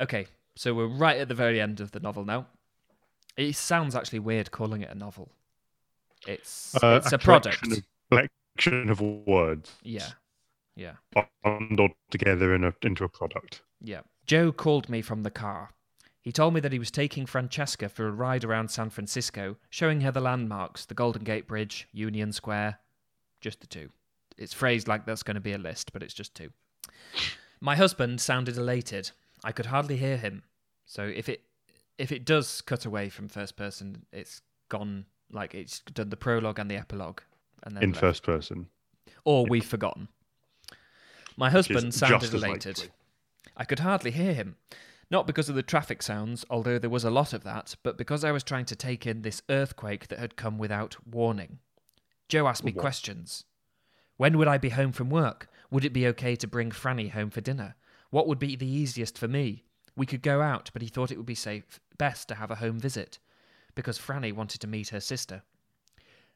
[0.00, 2.46] Okay, so we're right at the very end of the novel now.
[3.36, 5.30] It sounds actually weird calling it a novel.
[6.26, 7.66] It's Uh, it's a, collection product.
[7.78, 10.08] of- collection of words Yeah,
[10.74, 10.94] yeah,
[11.42, 13.62] bundled together in a, into a product.
[13.80, 14.00] yeah.
[14.26, 15.72] Joe called me from the car.
[16.20, 20.02] He told me that he was taking Francesca for a ride around San Francisco, showing
[20.02, 22.78] her the landmarks, the Golden Gate Bridge, Union Square.
[23.40, 23.88] Just the two.
[24.36, 26.50] It's phrased like that's going to be a list, but it's just two.
[27.60, 29.12] My husband sounded elated.
[29.44, 30.42] I could hardly hear him.
[30.86, 31.42] So if it
[31.98, 36.58] if it does cut away from first person, it's gone like it's done the prologue
[36.58, 37.20] and the epilogue,
[37.62, 38.00] and then in left.
[38.00, 38.68] first person.
[39.24, 40.08] or we've forgotten.
[41.36, 42.78] My husband sounded elated.
[42.78, 42.92] likely.
[43.56, 44.56] I could hardly hear him.
[45.10, 48.24] Not because of the traffic sounds, although there was a lot of that, but because
[48.24, 51.60] I was trying to take in this earthquake that had come without warning.
[52.28, 53.44] Joe asked me questions.
[54.18, 55.48] When would I be home from work?
[55.70, 57.74] Would it be okay to bring Franny home for dinner?
[58.10, 59.64] What would be the easiest for me?
[59.96, 62.56] We could go out, but he thought it would be safe best to have a
[62.56, 63.18] home visit,
[63.74, 65.42] because Franny wanted to meet her sister.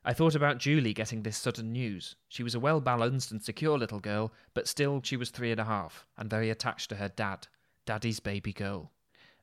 [0.04, 2.16] I thought about Julie getting this sudden news.
[2.28, 5.60] She was a well balanced and secure little girl, but still she was three and
[5.60, 7.46] a half, and very attached to her dad,
[7.86, 8.90] Daddy's baby girl.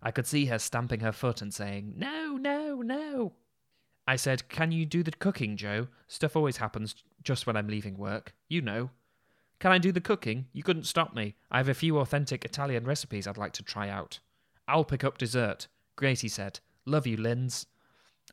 [0.02, 3.34] I could see her stamping her foot and saying, No, no, no.
[4.06, 5.88] I said, Can you do the cooking, Joe?
[6.08, 8.34] Stuff always happens just when I'm leaving work.
[8.50, 8.90] You know.
[9.60, 10.48] Can I do the cooking?
[10.54, 11.36] You couldn't stop me.
[11.52, 14.20] I have a few authentic Italian recipes I'd like to try out.
[14.68, 15.68] I'll pick up dessert.
[15.96, 16.60] Great, he said.
[16.86, 17.66] Love you, Linz.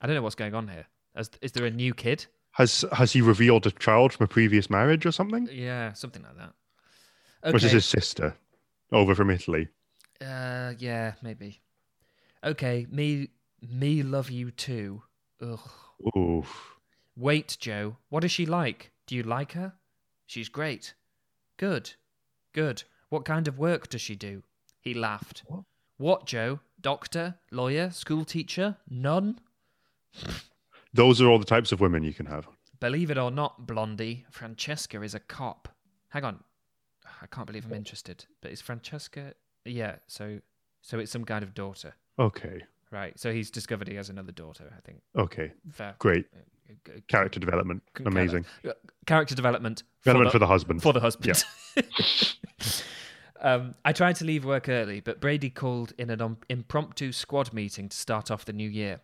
[0.01, 0.87] I don't know what's going on here.
[1.17, 2.27] Is, is there a new kid?
[2.53, 5.49] Has has he revealed a child from a previous marriage or something?
[5.53, 7.53] Yeah, something like that.
[7.53, 8.35] Which is his sister
[8.93, 9.69] over from Italy?
[10.21, 11.61] Uh, yeah, maybe.
[12.43, 13.29] Okay, me,
[13.61, 15.03] me love you too.
[15.43, 15.61] Ugh.
[16.17, 16.77] Oof.
[17.17, 17.97] Wait, Joe.
[18.09, 18.91] What is she like?
[19.07, 19.75] Do you like her?
[20.27, 20.95] She's great.
[21.57, 21.95] Good.
[22.53, 22.85] Good.
[23.09, 24.42] What kind of work does she do?
[24.81, 25.42] He laughed.
[25.47, 25.64] What?
[25.99, 26.61] What, Joe?
[26.81, 27.37] Doctor?
[27.51, 27.90] Lawyer?
[27.90, 28.77] School teacher?
[28.90, 29.40] Nun?
[30.92, 32.47] Those are all the types of women you can have.
[32.81, 35.69] Believe it or not, Blondie, Francesca is a cop.
[36.11, 36.40] Hang on.
[37.23, 38.27] I can't believe I'm interested.
[38.42, 39.33] But is Francesca
[39.64, 40.40] Yeah, so
[40.83, 41.95] so it's some kind of daughter.
[42.19, 42.62] Okay.
[42.90, 43.19] Right.
[43.19, 45.01] So he's discovered he has another daughter, I think.
[45.16, 45.53] Okay.
[45.73, 45.97] Fair.
[45.99, 46.27] Great.
[47.09, 47.83] Character development.
[48.05, 48.47] Amazing.
[48.67, 48.73] uh,
[49.07, 49.83] Character development.
[50.05, 50.83] Development for the husband.
[50.83, 51.45] for the husband.
[53.41, 57.53] um, I tried to leave work early, but Brady called in an um, impromptu squad
[57.53, 59.01] meeting to start off the new year.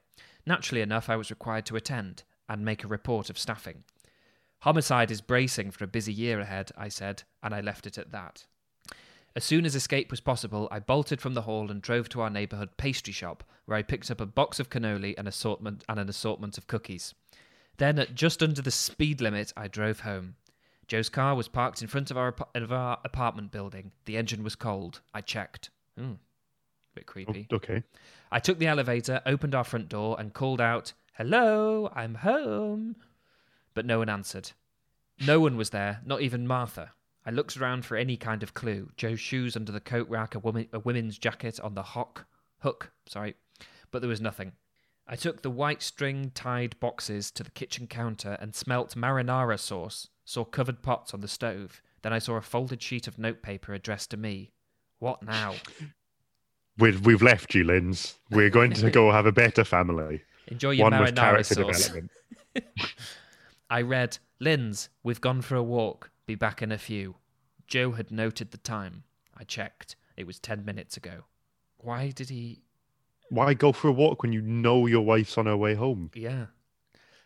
[0.47, 3.85] Naturally enough, I was required to attend and make a report of staffing.
[4.61, 8.13] Homicide is bracing for a busy year ahead, I said, and I left it at
[8.13, 8.47] that.
[9.35, 12.29] As soon as escape was possible, I bolted from the hall and drove to our
[12.29, 16.09] neighbourhood pastry shop, where I picked up a box of cannoli and assortment and an
[16.09, 17.15] assortment of cookies.
[17.83, 20.37] Then, at just under the speed limit, I drove home.
[20.87, 23.91] Joe's car was parked in front of our, of our apartment building.
[24.05, 25.01] The engine was cold.
[25.13, 25.71] I checked.
[25.99, 26.13] Hmm.
[26.95, 27.49] Bit creepy.
[27.53, 27.83] Okay.
[28.31, 32.95] I took the elevator, opened our front door, and called out, Hello, I'm home.
[33.75, 34.53] But no one answered.
[35.27, 36.93] No one was there, not even Martha.
[37.27, 38.91] I looked around for any kind of clue.
[38.97, 42.27] Joe's shoes under the coat rack, a, woman, a women's jacket on the hook,
[42.61, 43.35] hook, sorry,
[43.91, 44.53] but there was nothing.
[45.07, 50.09] I took the white string tied boxes to the kitchen counter and smelt marinara sauce,
[50.25, 51.83] saw covered pots on the stove.
[52.03, 54.53] Then I saw a folded sheet of notepaper addressed to me.
[54.99, 55.55] What now?
[56.79, 58.15] We've we've left you, Linz.
[58.31, 60.23] We're going to go have a better family.
[60.49, 61.93] Enjoy your One marinara sauce.
[63.71, 66.11] I read, Linz, we've gone for a walk.
[66.25, 67.17] Be back in a few.
[67.67, 69.05] Joe had noted the time.
[69.37, 69.97] I checked.
[70.17, 71.25] It was ten minutes ago.
[71.77, 72.63] Why did he.
[73.33, 76.11] Why go for a walk when you know your wife's on her way home?
[76.13, 76.49] Yeah.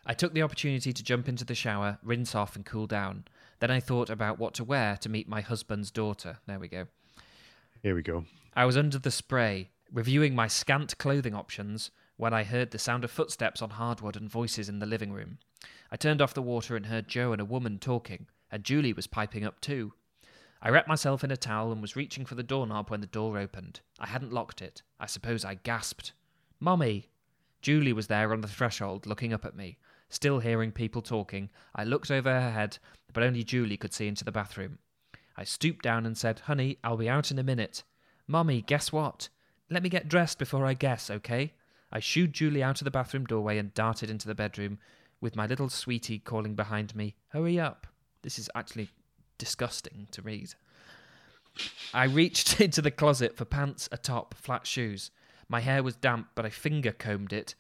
[0.07, 3.25] I took the opportunity to jump into the shower, rinse off, and cool down.
[3.59, 6.39] Then I thought about what to wear to meet my husband's daughter.
[6.47, 6.87] There we go.
[7.83, 8.25] Here we go.
[8.55, 13.03] I was under the spray, reviewing my scant clothing options, when I heard the sound
[13.03, 15.39] of footsteps on hardwood and voices in the living room.
[15.91, 19.09] I turned off the water and heard Joe and a woman talking, and Julie was
[19.09, 19.95] piping up too.
[20.67, 23.39] I wrapped myself in a towel and was reaching for the doorknob when the door
[23.39, 23.79] opened.
[24.01, 24.83] I hadn't locked it.
[24.99, 26.11] I suppose I gasped.
[26.59, 27.09] Mommy!
[27.63, 29.79] Julie was there on the threshold, looking up at me.
[30.09, 32.79] Still hearing people talking, I looked over her head,
[33.13, 34.81] but only Julie could see into the bathroom.
[35.37, 37.85] I stooped down and said, Honey, I'll be out in a minute.
[38.27, 39.29] Mommy, guess what?
[39.71, 41.53] Let me get dressed before I guess, okay?
[41.93, 44.81] I shooed Julie out of the bathroom doorway and darted into the bedroom,
[45.21, 47.87] with my little sweetie calling behind me, Hurry up.
[48.23, 48.91] This is actually
[49.39, 50.55] disgusting to read.
[51.95, 55.11] I reached into the closet for pants, a top, flat shoes.
[55.49, 57.55] My hair was damp, but I finger combed it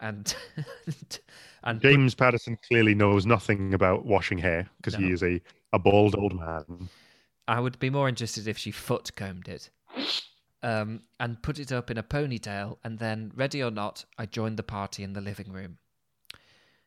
[0.00, 0.34] and
[1.64, 5.40] and James Patterson clearly knows nothing about washing hair because he is a,
[5.72, 6.88] a bald old man.
[7.46, 9.70] I would be more interested if she foot combed it.
[10.60, 14.56] Um, and put it up in a ponytail, and then, ready or not, I joined
[14.56, 15.78] the party in the living room.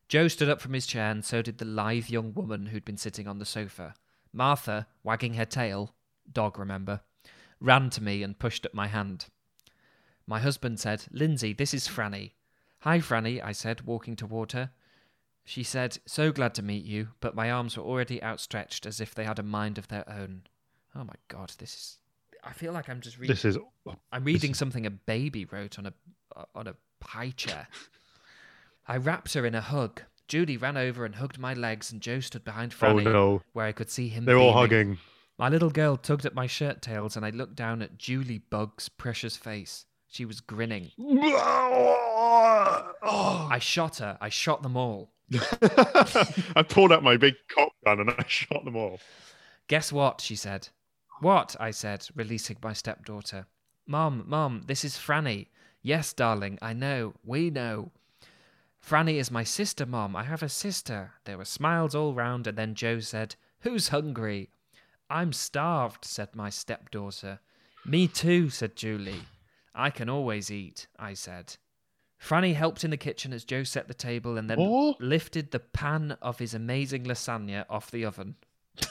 [0.10, 2.98] Joe stood up from his chair, and so did the lithe young woman who'd been
[2.98, 3.94] sitting on the sofa.
[4.34, 5.94] Martha, wagging her tail,
[6.32, 7.02] dog remember,
[7.60, 9.26] ran to me and pushed at my hand.
[10.26, 12.32] My husband said, Lindsay, this is Franny.
[12.80, 14.72] Hi, Franny, I said, walking toward her.
[15.44, 19.14] She said, So glad to meet you, but my arms were already outstretched as if
[19.14, 20.44] they had a mind of their own.
[20.96, 21.98] Oh my god, this is.
[22.44, 23.34] I feel like I'm just reading.
[23.34, 23.58] This is
[24.12, 25.94] I'm reading something a baby wrote on a
[26.56, 27.68] on a high chair.
[28.88, 30.02] I wrapped her in a hug.
[30.32, 33.66] Judy ran over and hugged my legs, and Joe stood behind oh Franny, no, where
[33.66, 34.24] I could see him.
[34.24, 34.98] they're all hugging.
[35.38, 38.88] My little girl tugged at my shirt tails, and I looked down at Julie Bug's
[38.88, 39.84] precious face.
[40.08, 40.92] She was grinning.
[40.98, 42.88] oh.
[43.52, 44.18] I shot her.
[44.22, 45.12] I shot them all.
[46.56, 49.02] I pulled out my big cop gun and I shot them all.
[49.68, 50.22] Guess what?
[50.22, 50.70] She said.
[51.20, 51.58] What?
[51.60, 53.48] I said, releasing my stepdaughter.
[53.86, 55.48] Mom, Mom, this is Franny.
[55.82, 57.16] Yes, darling, I know.
[57.26, 57.92] We know.
[58.88, 60.16] Franny is my sister, Mom.
[60.16, 61.12] I have a sister.
[61.26, 64.50] There were smiles all round, and then Joe said, Who's hungry?
[65.10, 67.40] I'm starved, said my stepdaughter.
[67.86, 69.24] Me too, said Julie.
[69.76, 71.58] I can always eat, I said.
[72.22, 74.60] Franny helped in the kitchen as Joe set the table and then
[75.00, 78.36] lifted the pan of his amazing lasagna off the oven.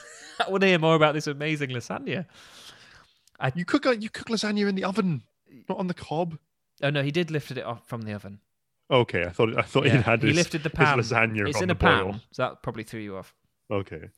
[0.45, 2.25] I want to hear more about this amazing lasagna.
[3.55, 5.23] You cook a, you cook lasagna in the oven,
[5.69, 6.37] not on the cob.
[6.83, 8.39] Oh no, he did lifted it off from the oven.
[8.91, 10.99] Okay, I thought I thought Yeah, he had he his, lifted the his pan.
[10.99, 12.19] lasagna it's in a pan, boil.
[12.31, 13.33] so that probably threw you off.
[13.71, 14.09] Okay.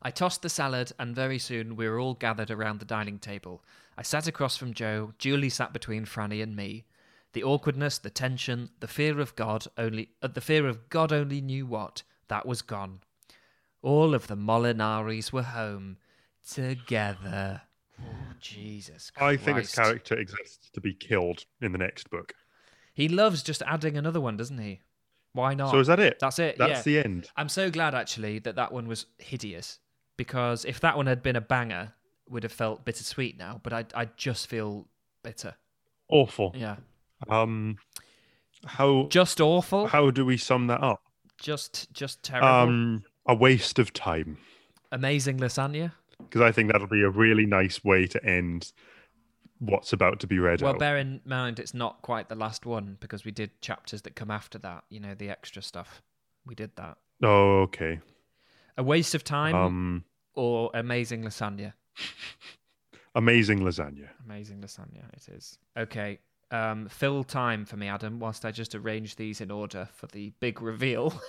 [0.00, 3.62] I tossed the salad, and very soon we were all gathered around the dining table.
[3.96, 5.12] I sat across from Joe.
[5.18, 6.84] Julie sat between Franny and me.
[7.32, 11.40] The awkwardness, the tension, the fear of God only, uh, the fear of God only
[11.40, 13.00] knew what, that was gone.
[13.82, 15.96] All of the Molinaris were home
[16.48, 17.62] together.
[18.00, 18.04] Oh,
[18.40, 19.42] Jesus Christ.
[19.42, 22.34] I think this character exists to be killed in the next book.
[22.94, 24.80] He loves just adding another one, doesn't he?
[25.32, 25.72] Why not?
[25.72, 26.18] So is that it?
[26.20, 26.56] That's it.
[26.58, 27.00] That's yeah.
[27.02, 27.28] the end.
[27.36, 29.80] I'm so glad actually that that one was hideous
[30.16, 31.92] because if that one had been a banger,
[32.28, 33.60] would have felt bittersweet now.
[33.62, 34.86] But I I just feel
[35.22, 35.54] bitter.
[36.08, 36.54] Awful.
[36.56, 36.76] Yeah,
[37.28, 37.78] Um,
[38.64, 39.88] how just awful.
[39.88, 41.00] how do we sum that up?
[41.44, 42.48] just just terrible.
[42.48, 44.38] Um, a waste of time.
[44.92, 45.92] Amazing lasagna.
[46.18, 48.72] Because I think that'll be a really nice way to end
[49.66, 50.78] what's about to be read Well, out.
[50.78, 54.30] bear in mind it's not quite the last one because we did chapters that come
[54.30, 54.84] after that.
[54.90, 56.02] You know the extra stuff.
[56.46, 56.98] We did that.
[57.22, 58.00] oh, okay.
[58.76, 61.72] A waste of time Um, or amazing lasagna.
[63.14, 64.08] amazing lasagna.
[64.24, 65.58] Amazing lasagna, it is.
[65.76, 66.18] Okay.
[66.50, 70.32] Um, fill time for me, Adam, whilst I just arrange these in order for the
[70.40, 71.14] big reveal.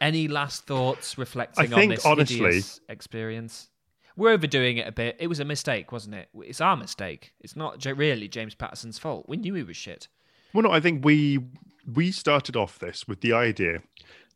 [0.00, 3.70] Any last thoughts reflecting on think, this honestly- experience?
[4.18, 5.16] We're overdoing it a bit.
[5.20, 6.28] It was a mistake, wasn't it?
[6.34, 7.32] It's our mistake.
[7.40, 9.26] It's not really James Patterson's fault.
[9.28, 10.08] We knew he was shit.
[10.52, 11.38] Well, no, I think we
[11.94, 13.80] we started off this with the idea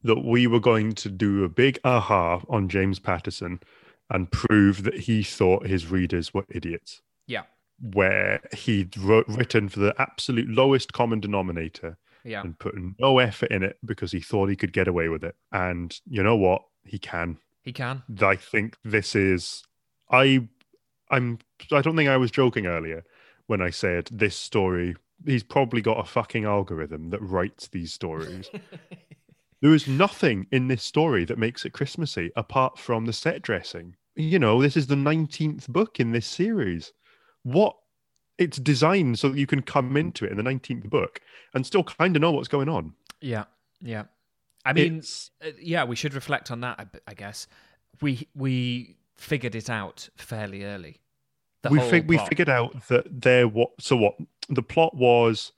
[0.05, 3.61] that we were going to do a big aha on James Patterson
[4.09, 7.03] and prove that he thought his readers were idiots.
[7.27, 7.43] Yeah.
[7.81, 12.43] Where he'd wrote, written for the absolute lowest common denominator Yeah.
[12.43, 15.35] and put no effort in it because he thought he could get away with it.
[15.51, 16.63] And you know what?
[16.85, 17.39] He can.
[17.63, 18.03] He can.
[18.21, 19.65] I think this is.
[20.13, 20.47] I,
[21.11, 21.39] I'm.
[21.73, 23.05] I don't think I was joking earlier
[23.47, 24.95] when I said this story.
[25.25, 28.51] He's probably got a fucking algorithm that writes these stories.
[29.61, 33.95] there is nothing in this story that makes it Christmassy apart from the set dressing.
[34.17, 36.93] You know, this is the nineteenth book in this series.
[37.45, 37.77] What?
[38.39, 41.21] It's designed so that you can come into it in the nineteenth book
[41.55, 42.95] and still kind of know what's going on.
[43.21, 43.45] Yeah.
[43.81, 44.05] Yeah.
[44.65, 47.01] I mean, It's- uh, yeah, we should reflect on that.
[47.07, 47.47] I guess
[48.01, 51.01] we we figured it out fairly early.
[51.71, 54.17] We fig- we figured out that there what so what
[54.49, 55.53] the plot was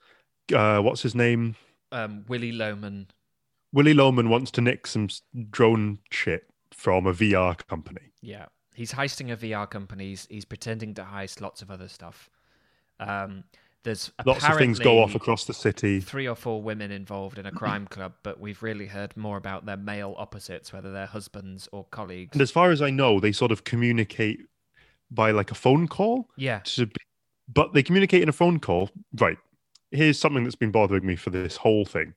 [0.54, 1.56] uh what's his name
[1.94, 3.08] um, Willie Loman.
[3.72, 5.08] Willie Loman wants to nick some
[5.50, 8.12] drone shit from a VR company.
[8.20, 10.08] Yeah, he's heisting a VR company.
[10.08, 12.30] He's, he's pretending to heist lots of other stuff.
[12.98, 13.44] Um,
[13.84, 16.00] there's Lots of things go off across the city.
[16.00, 19.66] Three or four women involved in a crime club, but we've really heard more about
[19.66, 22.30] their male opposites, whether they're husbands or colleagues.
[22.32, 24.40] And as far as I know, they sort of communicate
[25.10, 26.28] by like a phone call.
[26.36, 26.94] Yeah, To be,
[27.52, 28.90] but they communicate in a phone call.
[29.18, 29.38] Right.
[29.90, 32.14] Here's something that's been bothering me for this whole thing.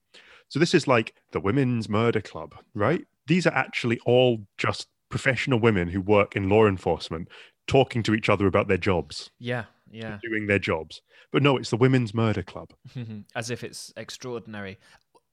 [0.50, 3.06] So this is like the Women's Murder Club, right?
[3.28, 7.28] These are actually all just professional women who work in law enforcement
[7.68, 9.30] talking to each other about their jobs.
[9.40, 10.18] yeah, yeah.
[10.22, 11.02] doing their jobs.
[11.32, 12.72] But no, it's the Women's Murder Club.
[13.36, 14.78] As if it's extraordinary.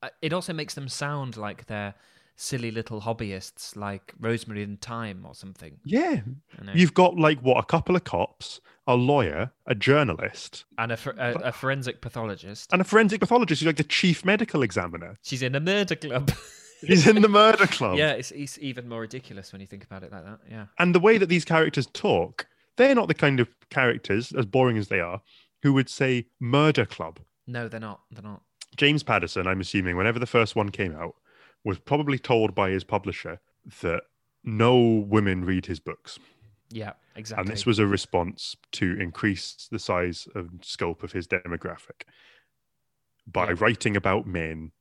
[0.02, 1.94] Uh, It also makes them sound like they're
[2.36, 5.78] silly little hobbyists, like Rosemary and Thyme or something.
[5.84, 6.20] Yeah.
[6.74, 11.14] You've got like what, a couple of cops, a lawyer, a journalist, and a, for-
[11.18, 12.72] a, a forensic pathologist.
[12.72, 15.16] and a forensic pathologist who's like the chief medical examiner.
[15.22, 16.32] She's in a murder club.
[16.80, 17.96] He's in the murder club.
[17.96, 20.40] yeah, it's, it's even more ridiculous when you think about it like that.
[20.50, 20.66] Yeah.
[20.78, 22.46] And the way that these characters talk,
[22.76, 25.20] they're not the kind of characters, as boring as they are,
[25.62, 27.20] who would say murder club.
[27.46, 28.00] No, they're not.
[28.10, 28.42] They're not.
[28.76, 31.14] James Patterson, I'm assuming, whenever the first one came out,
[31.64, 33.40] was probably told by his publisher
[33.80, 34.02] that
[34.42, 36.18] no women read his books.
[36.70, 37.42] Yeah, exactly.
[37.42, 42.02] And this was a response to increase the size and scope of his demographic
[43.26, 43.54] by Yeah.
[43.58, 44.72] writing about men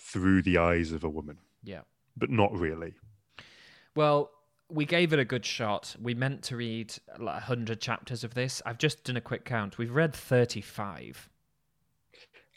[0.00, 1.82] through the eyes of a woman, yeah.
[2.16, 2.94] but not really.
[3.94, 4.30] Well,
[4.68, 5.94] we gave it a good shot.
[6.00, 8.60] We meant to read like 100 chapters of this.
[8.66, 9.78] I've just done a quick count.
[9.78, 11.28] We've read 35.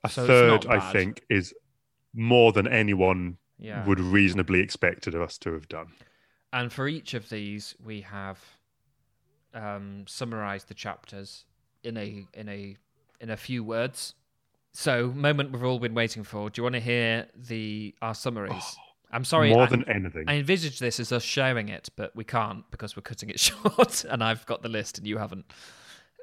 [0.04, 1.54] A So third, I think, is
[2.14, 3.86] more than anyone Yeah.
[3.86, 5.94] would reasonably expected us to have done.
[6.52, 8.40] And for each of these, we have
[9.54, 11.46] um, summarized the chapters
[11.84, 12.78] in a in a
[13.20, 14.16] in a few words.
[14.74, 16.50] So, moment we've all been waiting for.
[16.50, 18.78] Do you want to hear the our summaries?
[19.12, 19.50] I'm sorry.
[19.50, 20.26] more I, than anything.
[20.28, 24.06] I envisage this as us sharing it, but we can't because we're cutting it short,
[24.06, 25.46] and I've got the list and you haven't.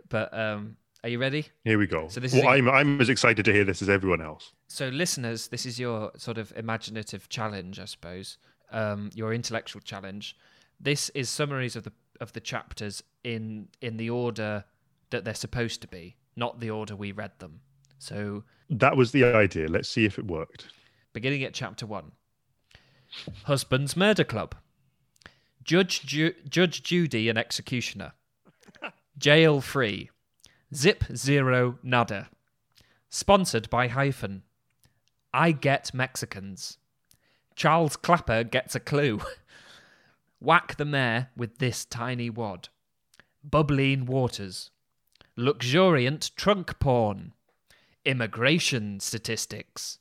[0.08, 1.46] But um, are you ready?
[1.64, 2.08] Here we go.
[2.08, 4.52] So this is well, a- I'm I'm as excited to hear this as everyone else.
[4.68, 8.38] So, listeners, this is your sort of imaginative challenge, I suppose.
[8.72, 10.36] Um, your intellectual challenge.
[10.80, 14.64] This is summaries of the of the chapters in in the order
[15.10, 17.60] that they're supposed to be, not the order we read them.
[17.98, 19.68] So, That was the idea.
[19.68, 20.66] Let's see if it worked.
[21.12, 22.12] beginning at chapter one.
[23.44, 24.54] Husband's Murder Club.
[25.62, 28.12] Judge Ju- Judge Judy and executioner.
[29.18, 30.10] Jail free.
[30.74, 32.28] Zip zero nada.
[33.08, 34.42] Sponsored by Hyphen.
[35.32, 36.78] I get Mexicans.
[37.54, 39.20] Charles Clapper gets a clue.
[40.40, 42.68] Whack the mayor with this tiny wad.
[43.42, 44.70] Bubbling waters.
[45.36, 47.32] Luxuriant trunk porn.
[48.04, 49.98] Immigration statistics.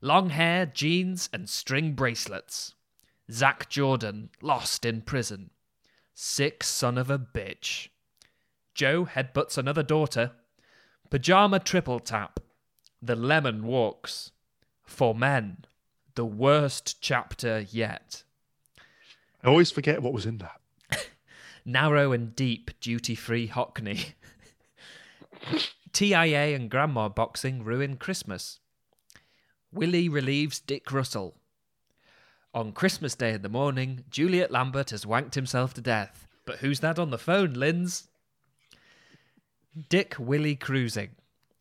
[0.00, 2.74] Long hair, jeans, and string bracelets.
[3.30, 5.50] Zach Jordan lost in prison.
[6.14, 7.88] Sick son of a bitch.
[8.74, 10.32] Joe headbutts another daughter.
[11.10, 12.40] Pajama triple tap.
[13.02, 14.30] The lemon walks.
[14.84, 15.64] For men.
[16.14, 18.22] The worst chapter yet.
[19.42, 20.60] I always forget what was in that.
[21.64, 24.14] Narrow and deep duty free Hockney.
[25.92, 28.59] TIA and grandma boxing ruin Christmas.
[29.72, 31.36] Willie relieves Dick Russell.
[32.52, 36.26] On Christmas Day in the morning, Juliet Lambert has wanked himself to death.
[36.44, 38.08] But who's that on the phone, Linz?
[39.88, 41.10] Dick Willie cruising.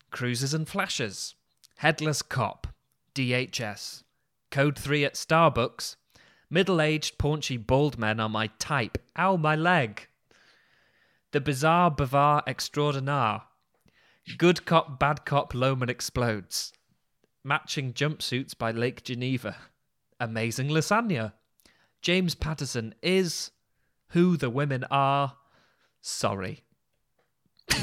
[0.10, 1.36] Cruises and flashes.
[1.78, 2.68] Headless cop.
[3.14, 4.04] DHS.
[4.50, 5.96] Code 3 at Starbucks.
[6.50, 8.98] Middle aged, paunchy, bald men are my type.
[9.20, 10.08] Ow, my leg.
[11.32, 13.44] The bizarre Bavar extraordinaire.
[14.40, 16.74] Good cop, bad cop, Loman explodes.
[17.44, 19.56] Matching jumpsuits by Lake Geneva.
[20.20, 21.34] Amazing lasagna.
[22.02, 23.52] James Patterson is
[24.10, 25.36] who the women are.
[26.02, 26.64] Sorry.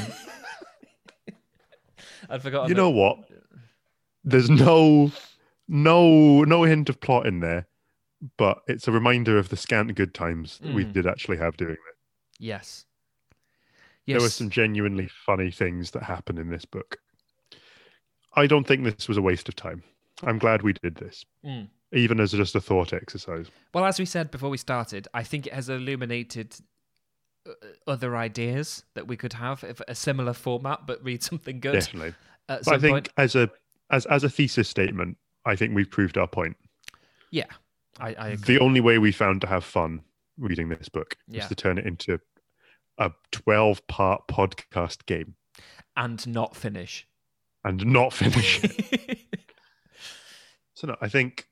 [2.29, 2.69] I'd forgotten.
[2.69, 3.19] You know what?
[4.23, 5.11] There's no
[5.67, 7.67] no no hint of plot in there,
[8.37, 10.93] but it's a reminder of the scant good times that we Mm.
[10.93, 11.95] did actually have doing it.
[12.39, 12.85] Yes.
[14.05, 16.97] There were some genuinely funny things that happen in this book.
[18.35, 19.83] I don't think this was a waste of time.
[20.23, 21.69] I'm glad we did this, Mm.
[21.93, 23.47] even as just a thought exercise.
[23.73, 26.55] Well, as we said before we started, I think it has illuminated
[27.47, 27.51] uh,
[27.87, 32.13] other ideas that we could have if a similar format, but read something good Definitely.
[32.49, 33.09] at But I think point.
[33.17, 33.49] as a
[33.89, 36.57] as as a thesis statement, I think we've proved our point.
[37.31, 37.45] Yeah,
[37.99, 38.55] I, I agree.
[38.57, 40.01] The only way we found to have fun
[40.37, 41.43] reading this book Yeah.
[41.43, 42.19] is to turn it into
[42.97, 45.35] a 12 part podcast game
[45.95, 47.07] and not finish.
[47.67, 49.19] And not finish it.
[50.73, 51.47] So no, I think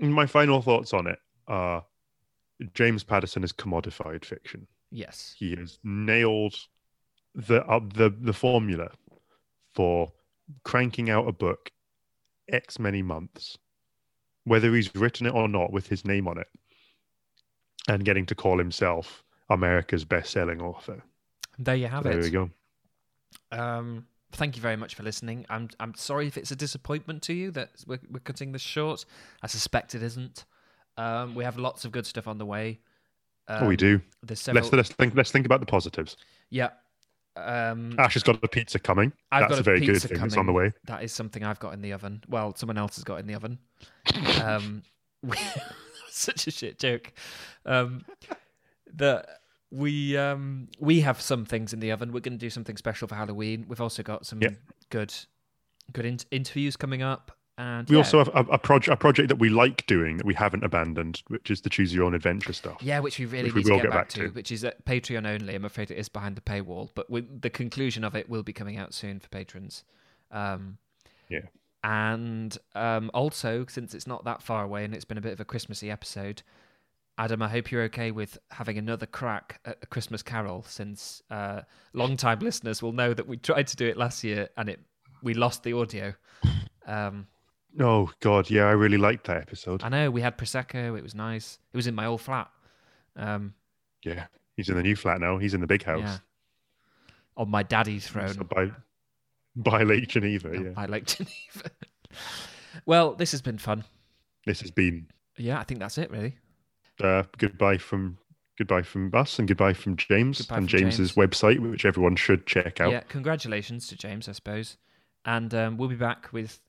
[0.00, 1.18] my final thoughts on it
[1.48, 1.84] are
[2.72, 4.68] James Patterson is commodified fiction.
[4.92, 5.34] yes.
[5.36, 6.54] He has nailed
[7.34, 8.90] the uh, the the formula
[9.74, 10.12] for
[10.62, 11.72] cranking out a book
[12.48, 13.58] X many months,
[14.44, 16.46] whether he's written it or not, with his name on it,
[17.88, 21.02] and getting to call himself America's best-selling author.
[21.58, 22.14] There you have there it.
[22.22, 22.50] There we go.
[23.50, 25.46] Um, thank you very much for listening.
[25.48, 29.04] I'm I'm sorry if it's a disappointment to you that we're, we're cutting this short.
[29.42, 30.44] I suspect it isn't.
[30.96, 32.80] Um, we have lots of good stuff on the way.
[33.48, 34.00] Um, oh, we do.
[34.32, 34.62] Several.
[34.62, 35.14] Let's let's think.
[35.14, 36.16] Let's think about the positives.
[36.50, 36.70] yeah.
[37.36, 39.12] Um, Ash has got a pizza coming.
[39.32, 40.18] I've That's got a very good thing.
[40.18, 40.26] Coming.
[40.26, 40.72] It's on the way.
[40.84, 42.22] That is something I've got in the oven.
[42.28, 43.58] Well, someone else has got in the oven.
[44.42, 44.84] um,
[46.10, 47.12] such a shit joke.
[47.66, 48.04] Um,
[48.94, 49.40] that
[49.74, 52.12] we um, we have some things in the oven.
[52.12, 53.64] We're going to do something special for Halloween.
[53.68, 54.50] We've also got some Yeah.
[54.90, 55.12] good
[55.92, 58.02] good in- interviews coming up, and We yeah.
[58.02, 61.22] also have a, a project a project that we like doing that we haven't abandoned,
[61.28, 62.76] which is the choose your own adventure stuff.
[62.80, 64.34] Yeah, which we really Which we need to will get, get back, back to, to.
[64.34, 65.54] which is at Patreon only.
[65.54, 68.52] I'm afraid it is behind the paywall, but we, the conclusion of it will be
[68.52, 69.84] coming out soon for patrons.
[70.30, 70.78] Um,
[71.28, 71.40] Yeah.
[71.82, 75.40] And um, also, since it's not that far away and it's been a bit of
[75.40, 76.42] a Christmassy episode,
[77.16, 81.60] Adam, I hope you're okay with having another crack at a Christmas Carol, since uh,
[81.92, 84.80] long-time listeners will know that we tried to do it last year and it
[85.22, 86.14] we lost the audio.
[86.86, 87.28] Um,
[87.80, 89.82] Oh God, yeah, I really liked that episode.
[89.82, 91.58] I know we had prosecco; it was nice.
[91.72, 92.48] It was in my old flat.
[93.16, 93.54] Um,
[94.04, 95.38] Yeah, he's in the new flat now.
[95.38, 96.18] He's in the big house yeah,
[97.36, 98.34] on my daddy's throne.
[98.34, 98.70] So by
[99.56, 100.52] by Lake Geneva.
[100.54, 101.70] Yeah, I like Geneva.
[102.86, 103.84] well, this has been fun.
[104.46, 106.36] this has been Yeah, I think that's it, really.
[107.02, 108.18] Uh, goodbye from
[108.56, 112.46] goodbye from us and goodbye from James Goodbye and from James's website, which everyone should
[112.46, 112.92] check out.
[112.92, 114.76] Yeah, congratulations to James, I suppose.
[115.24, 116.60] And um, we'll be back with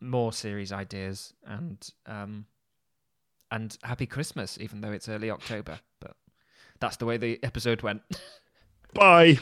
[0.00, 2.46] more series ideas and um,
[3.50, 5.80] and happy Christmas, even though it's early October.
[6.00, 6.16] But
[6.78, 8.02] that's the way the episode went.
[8.94, 9.38] Bye.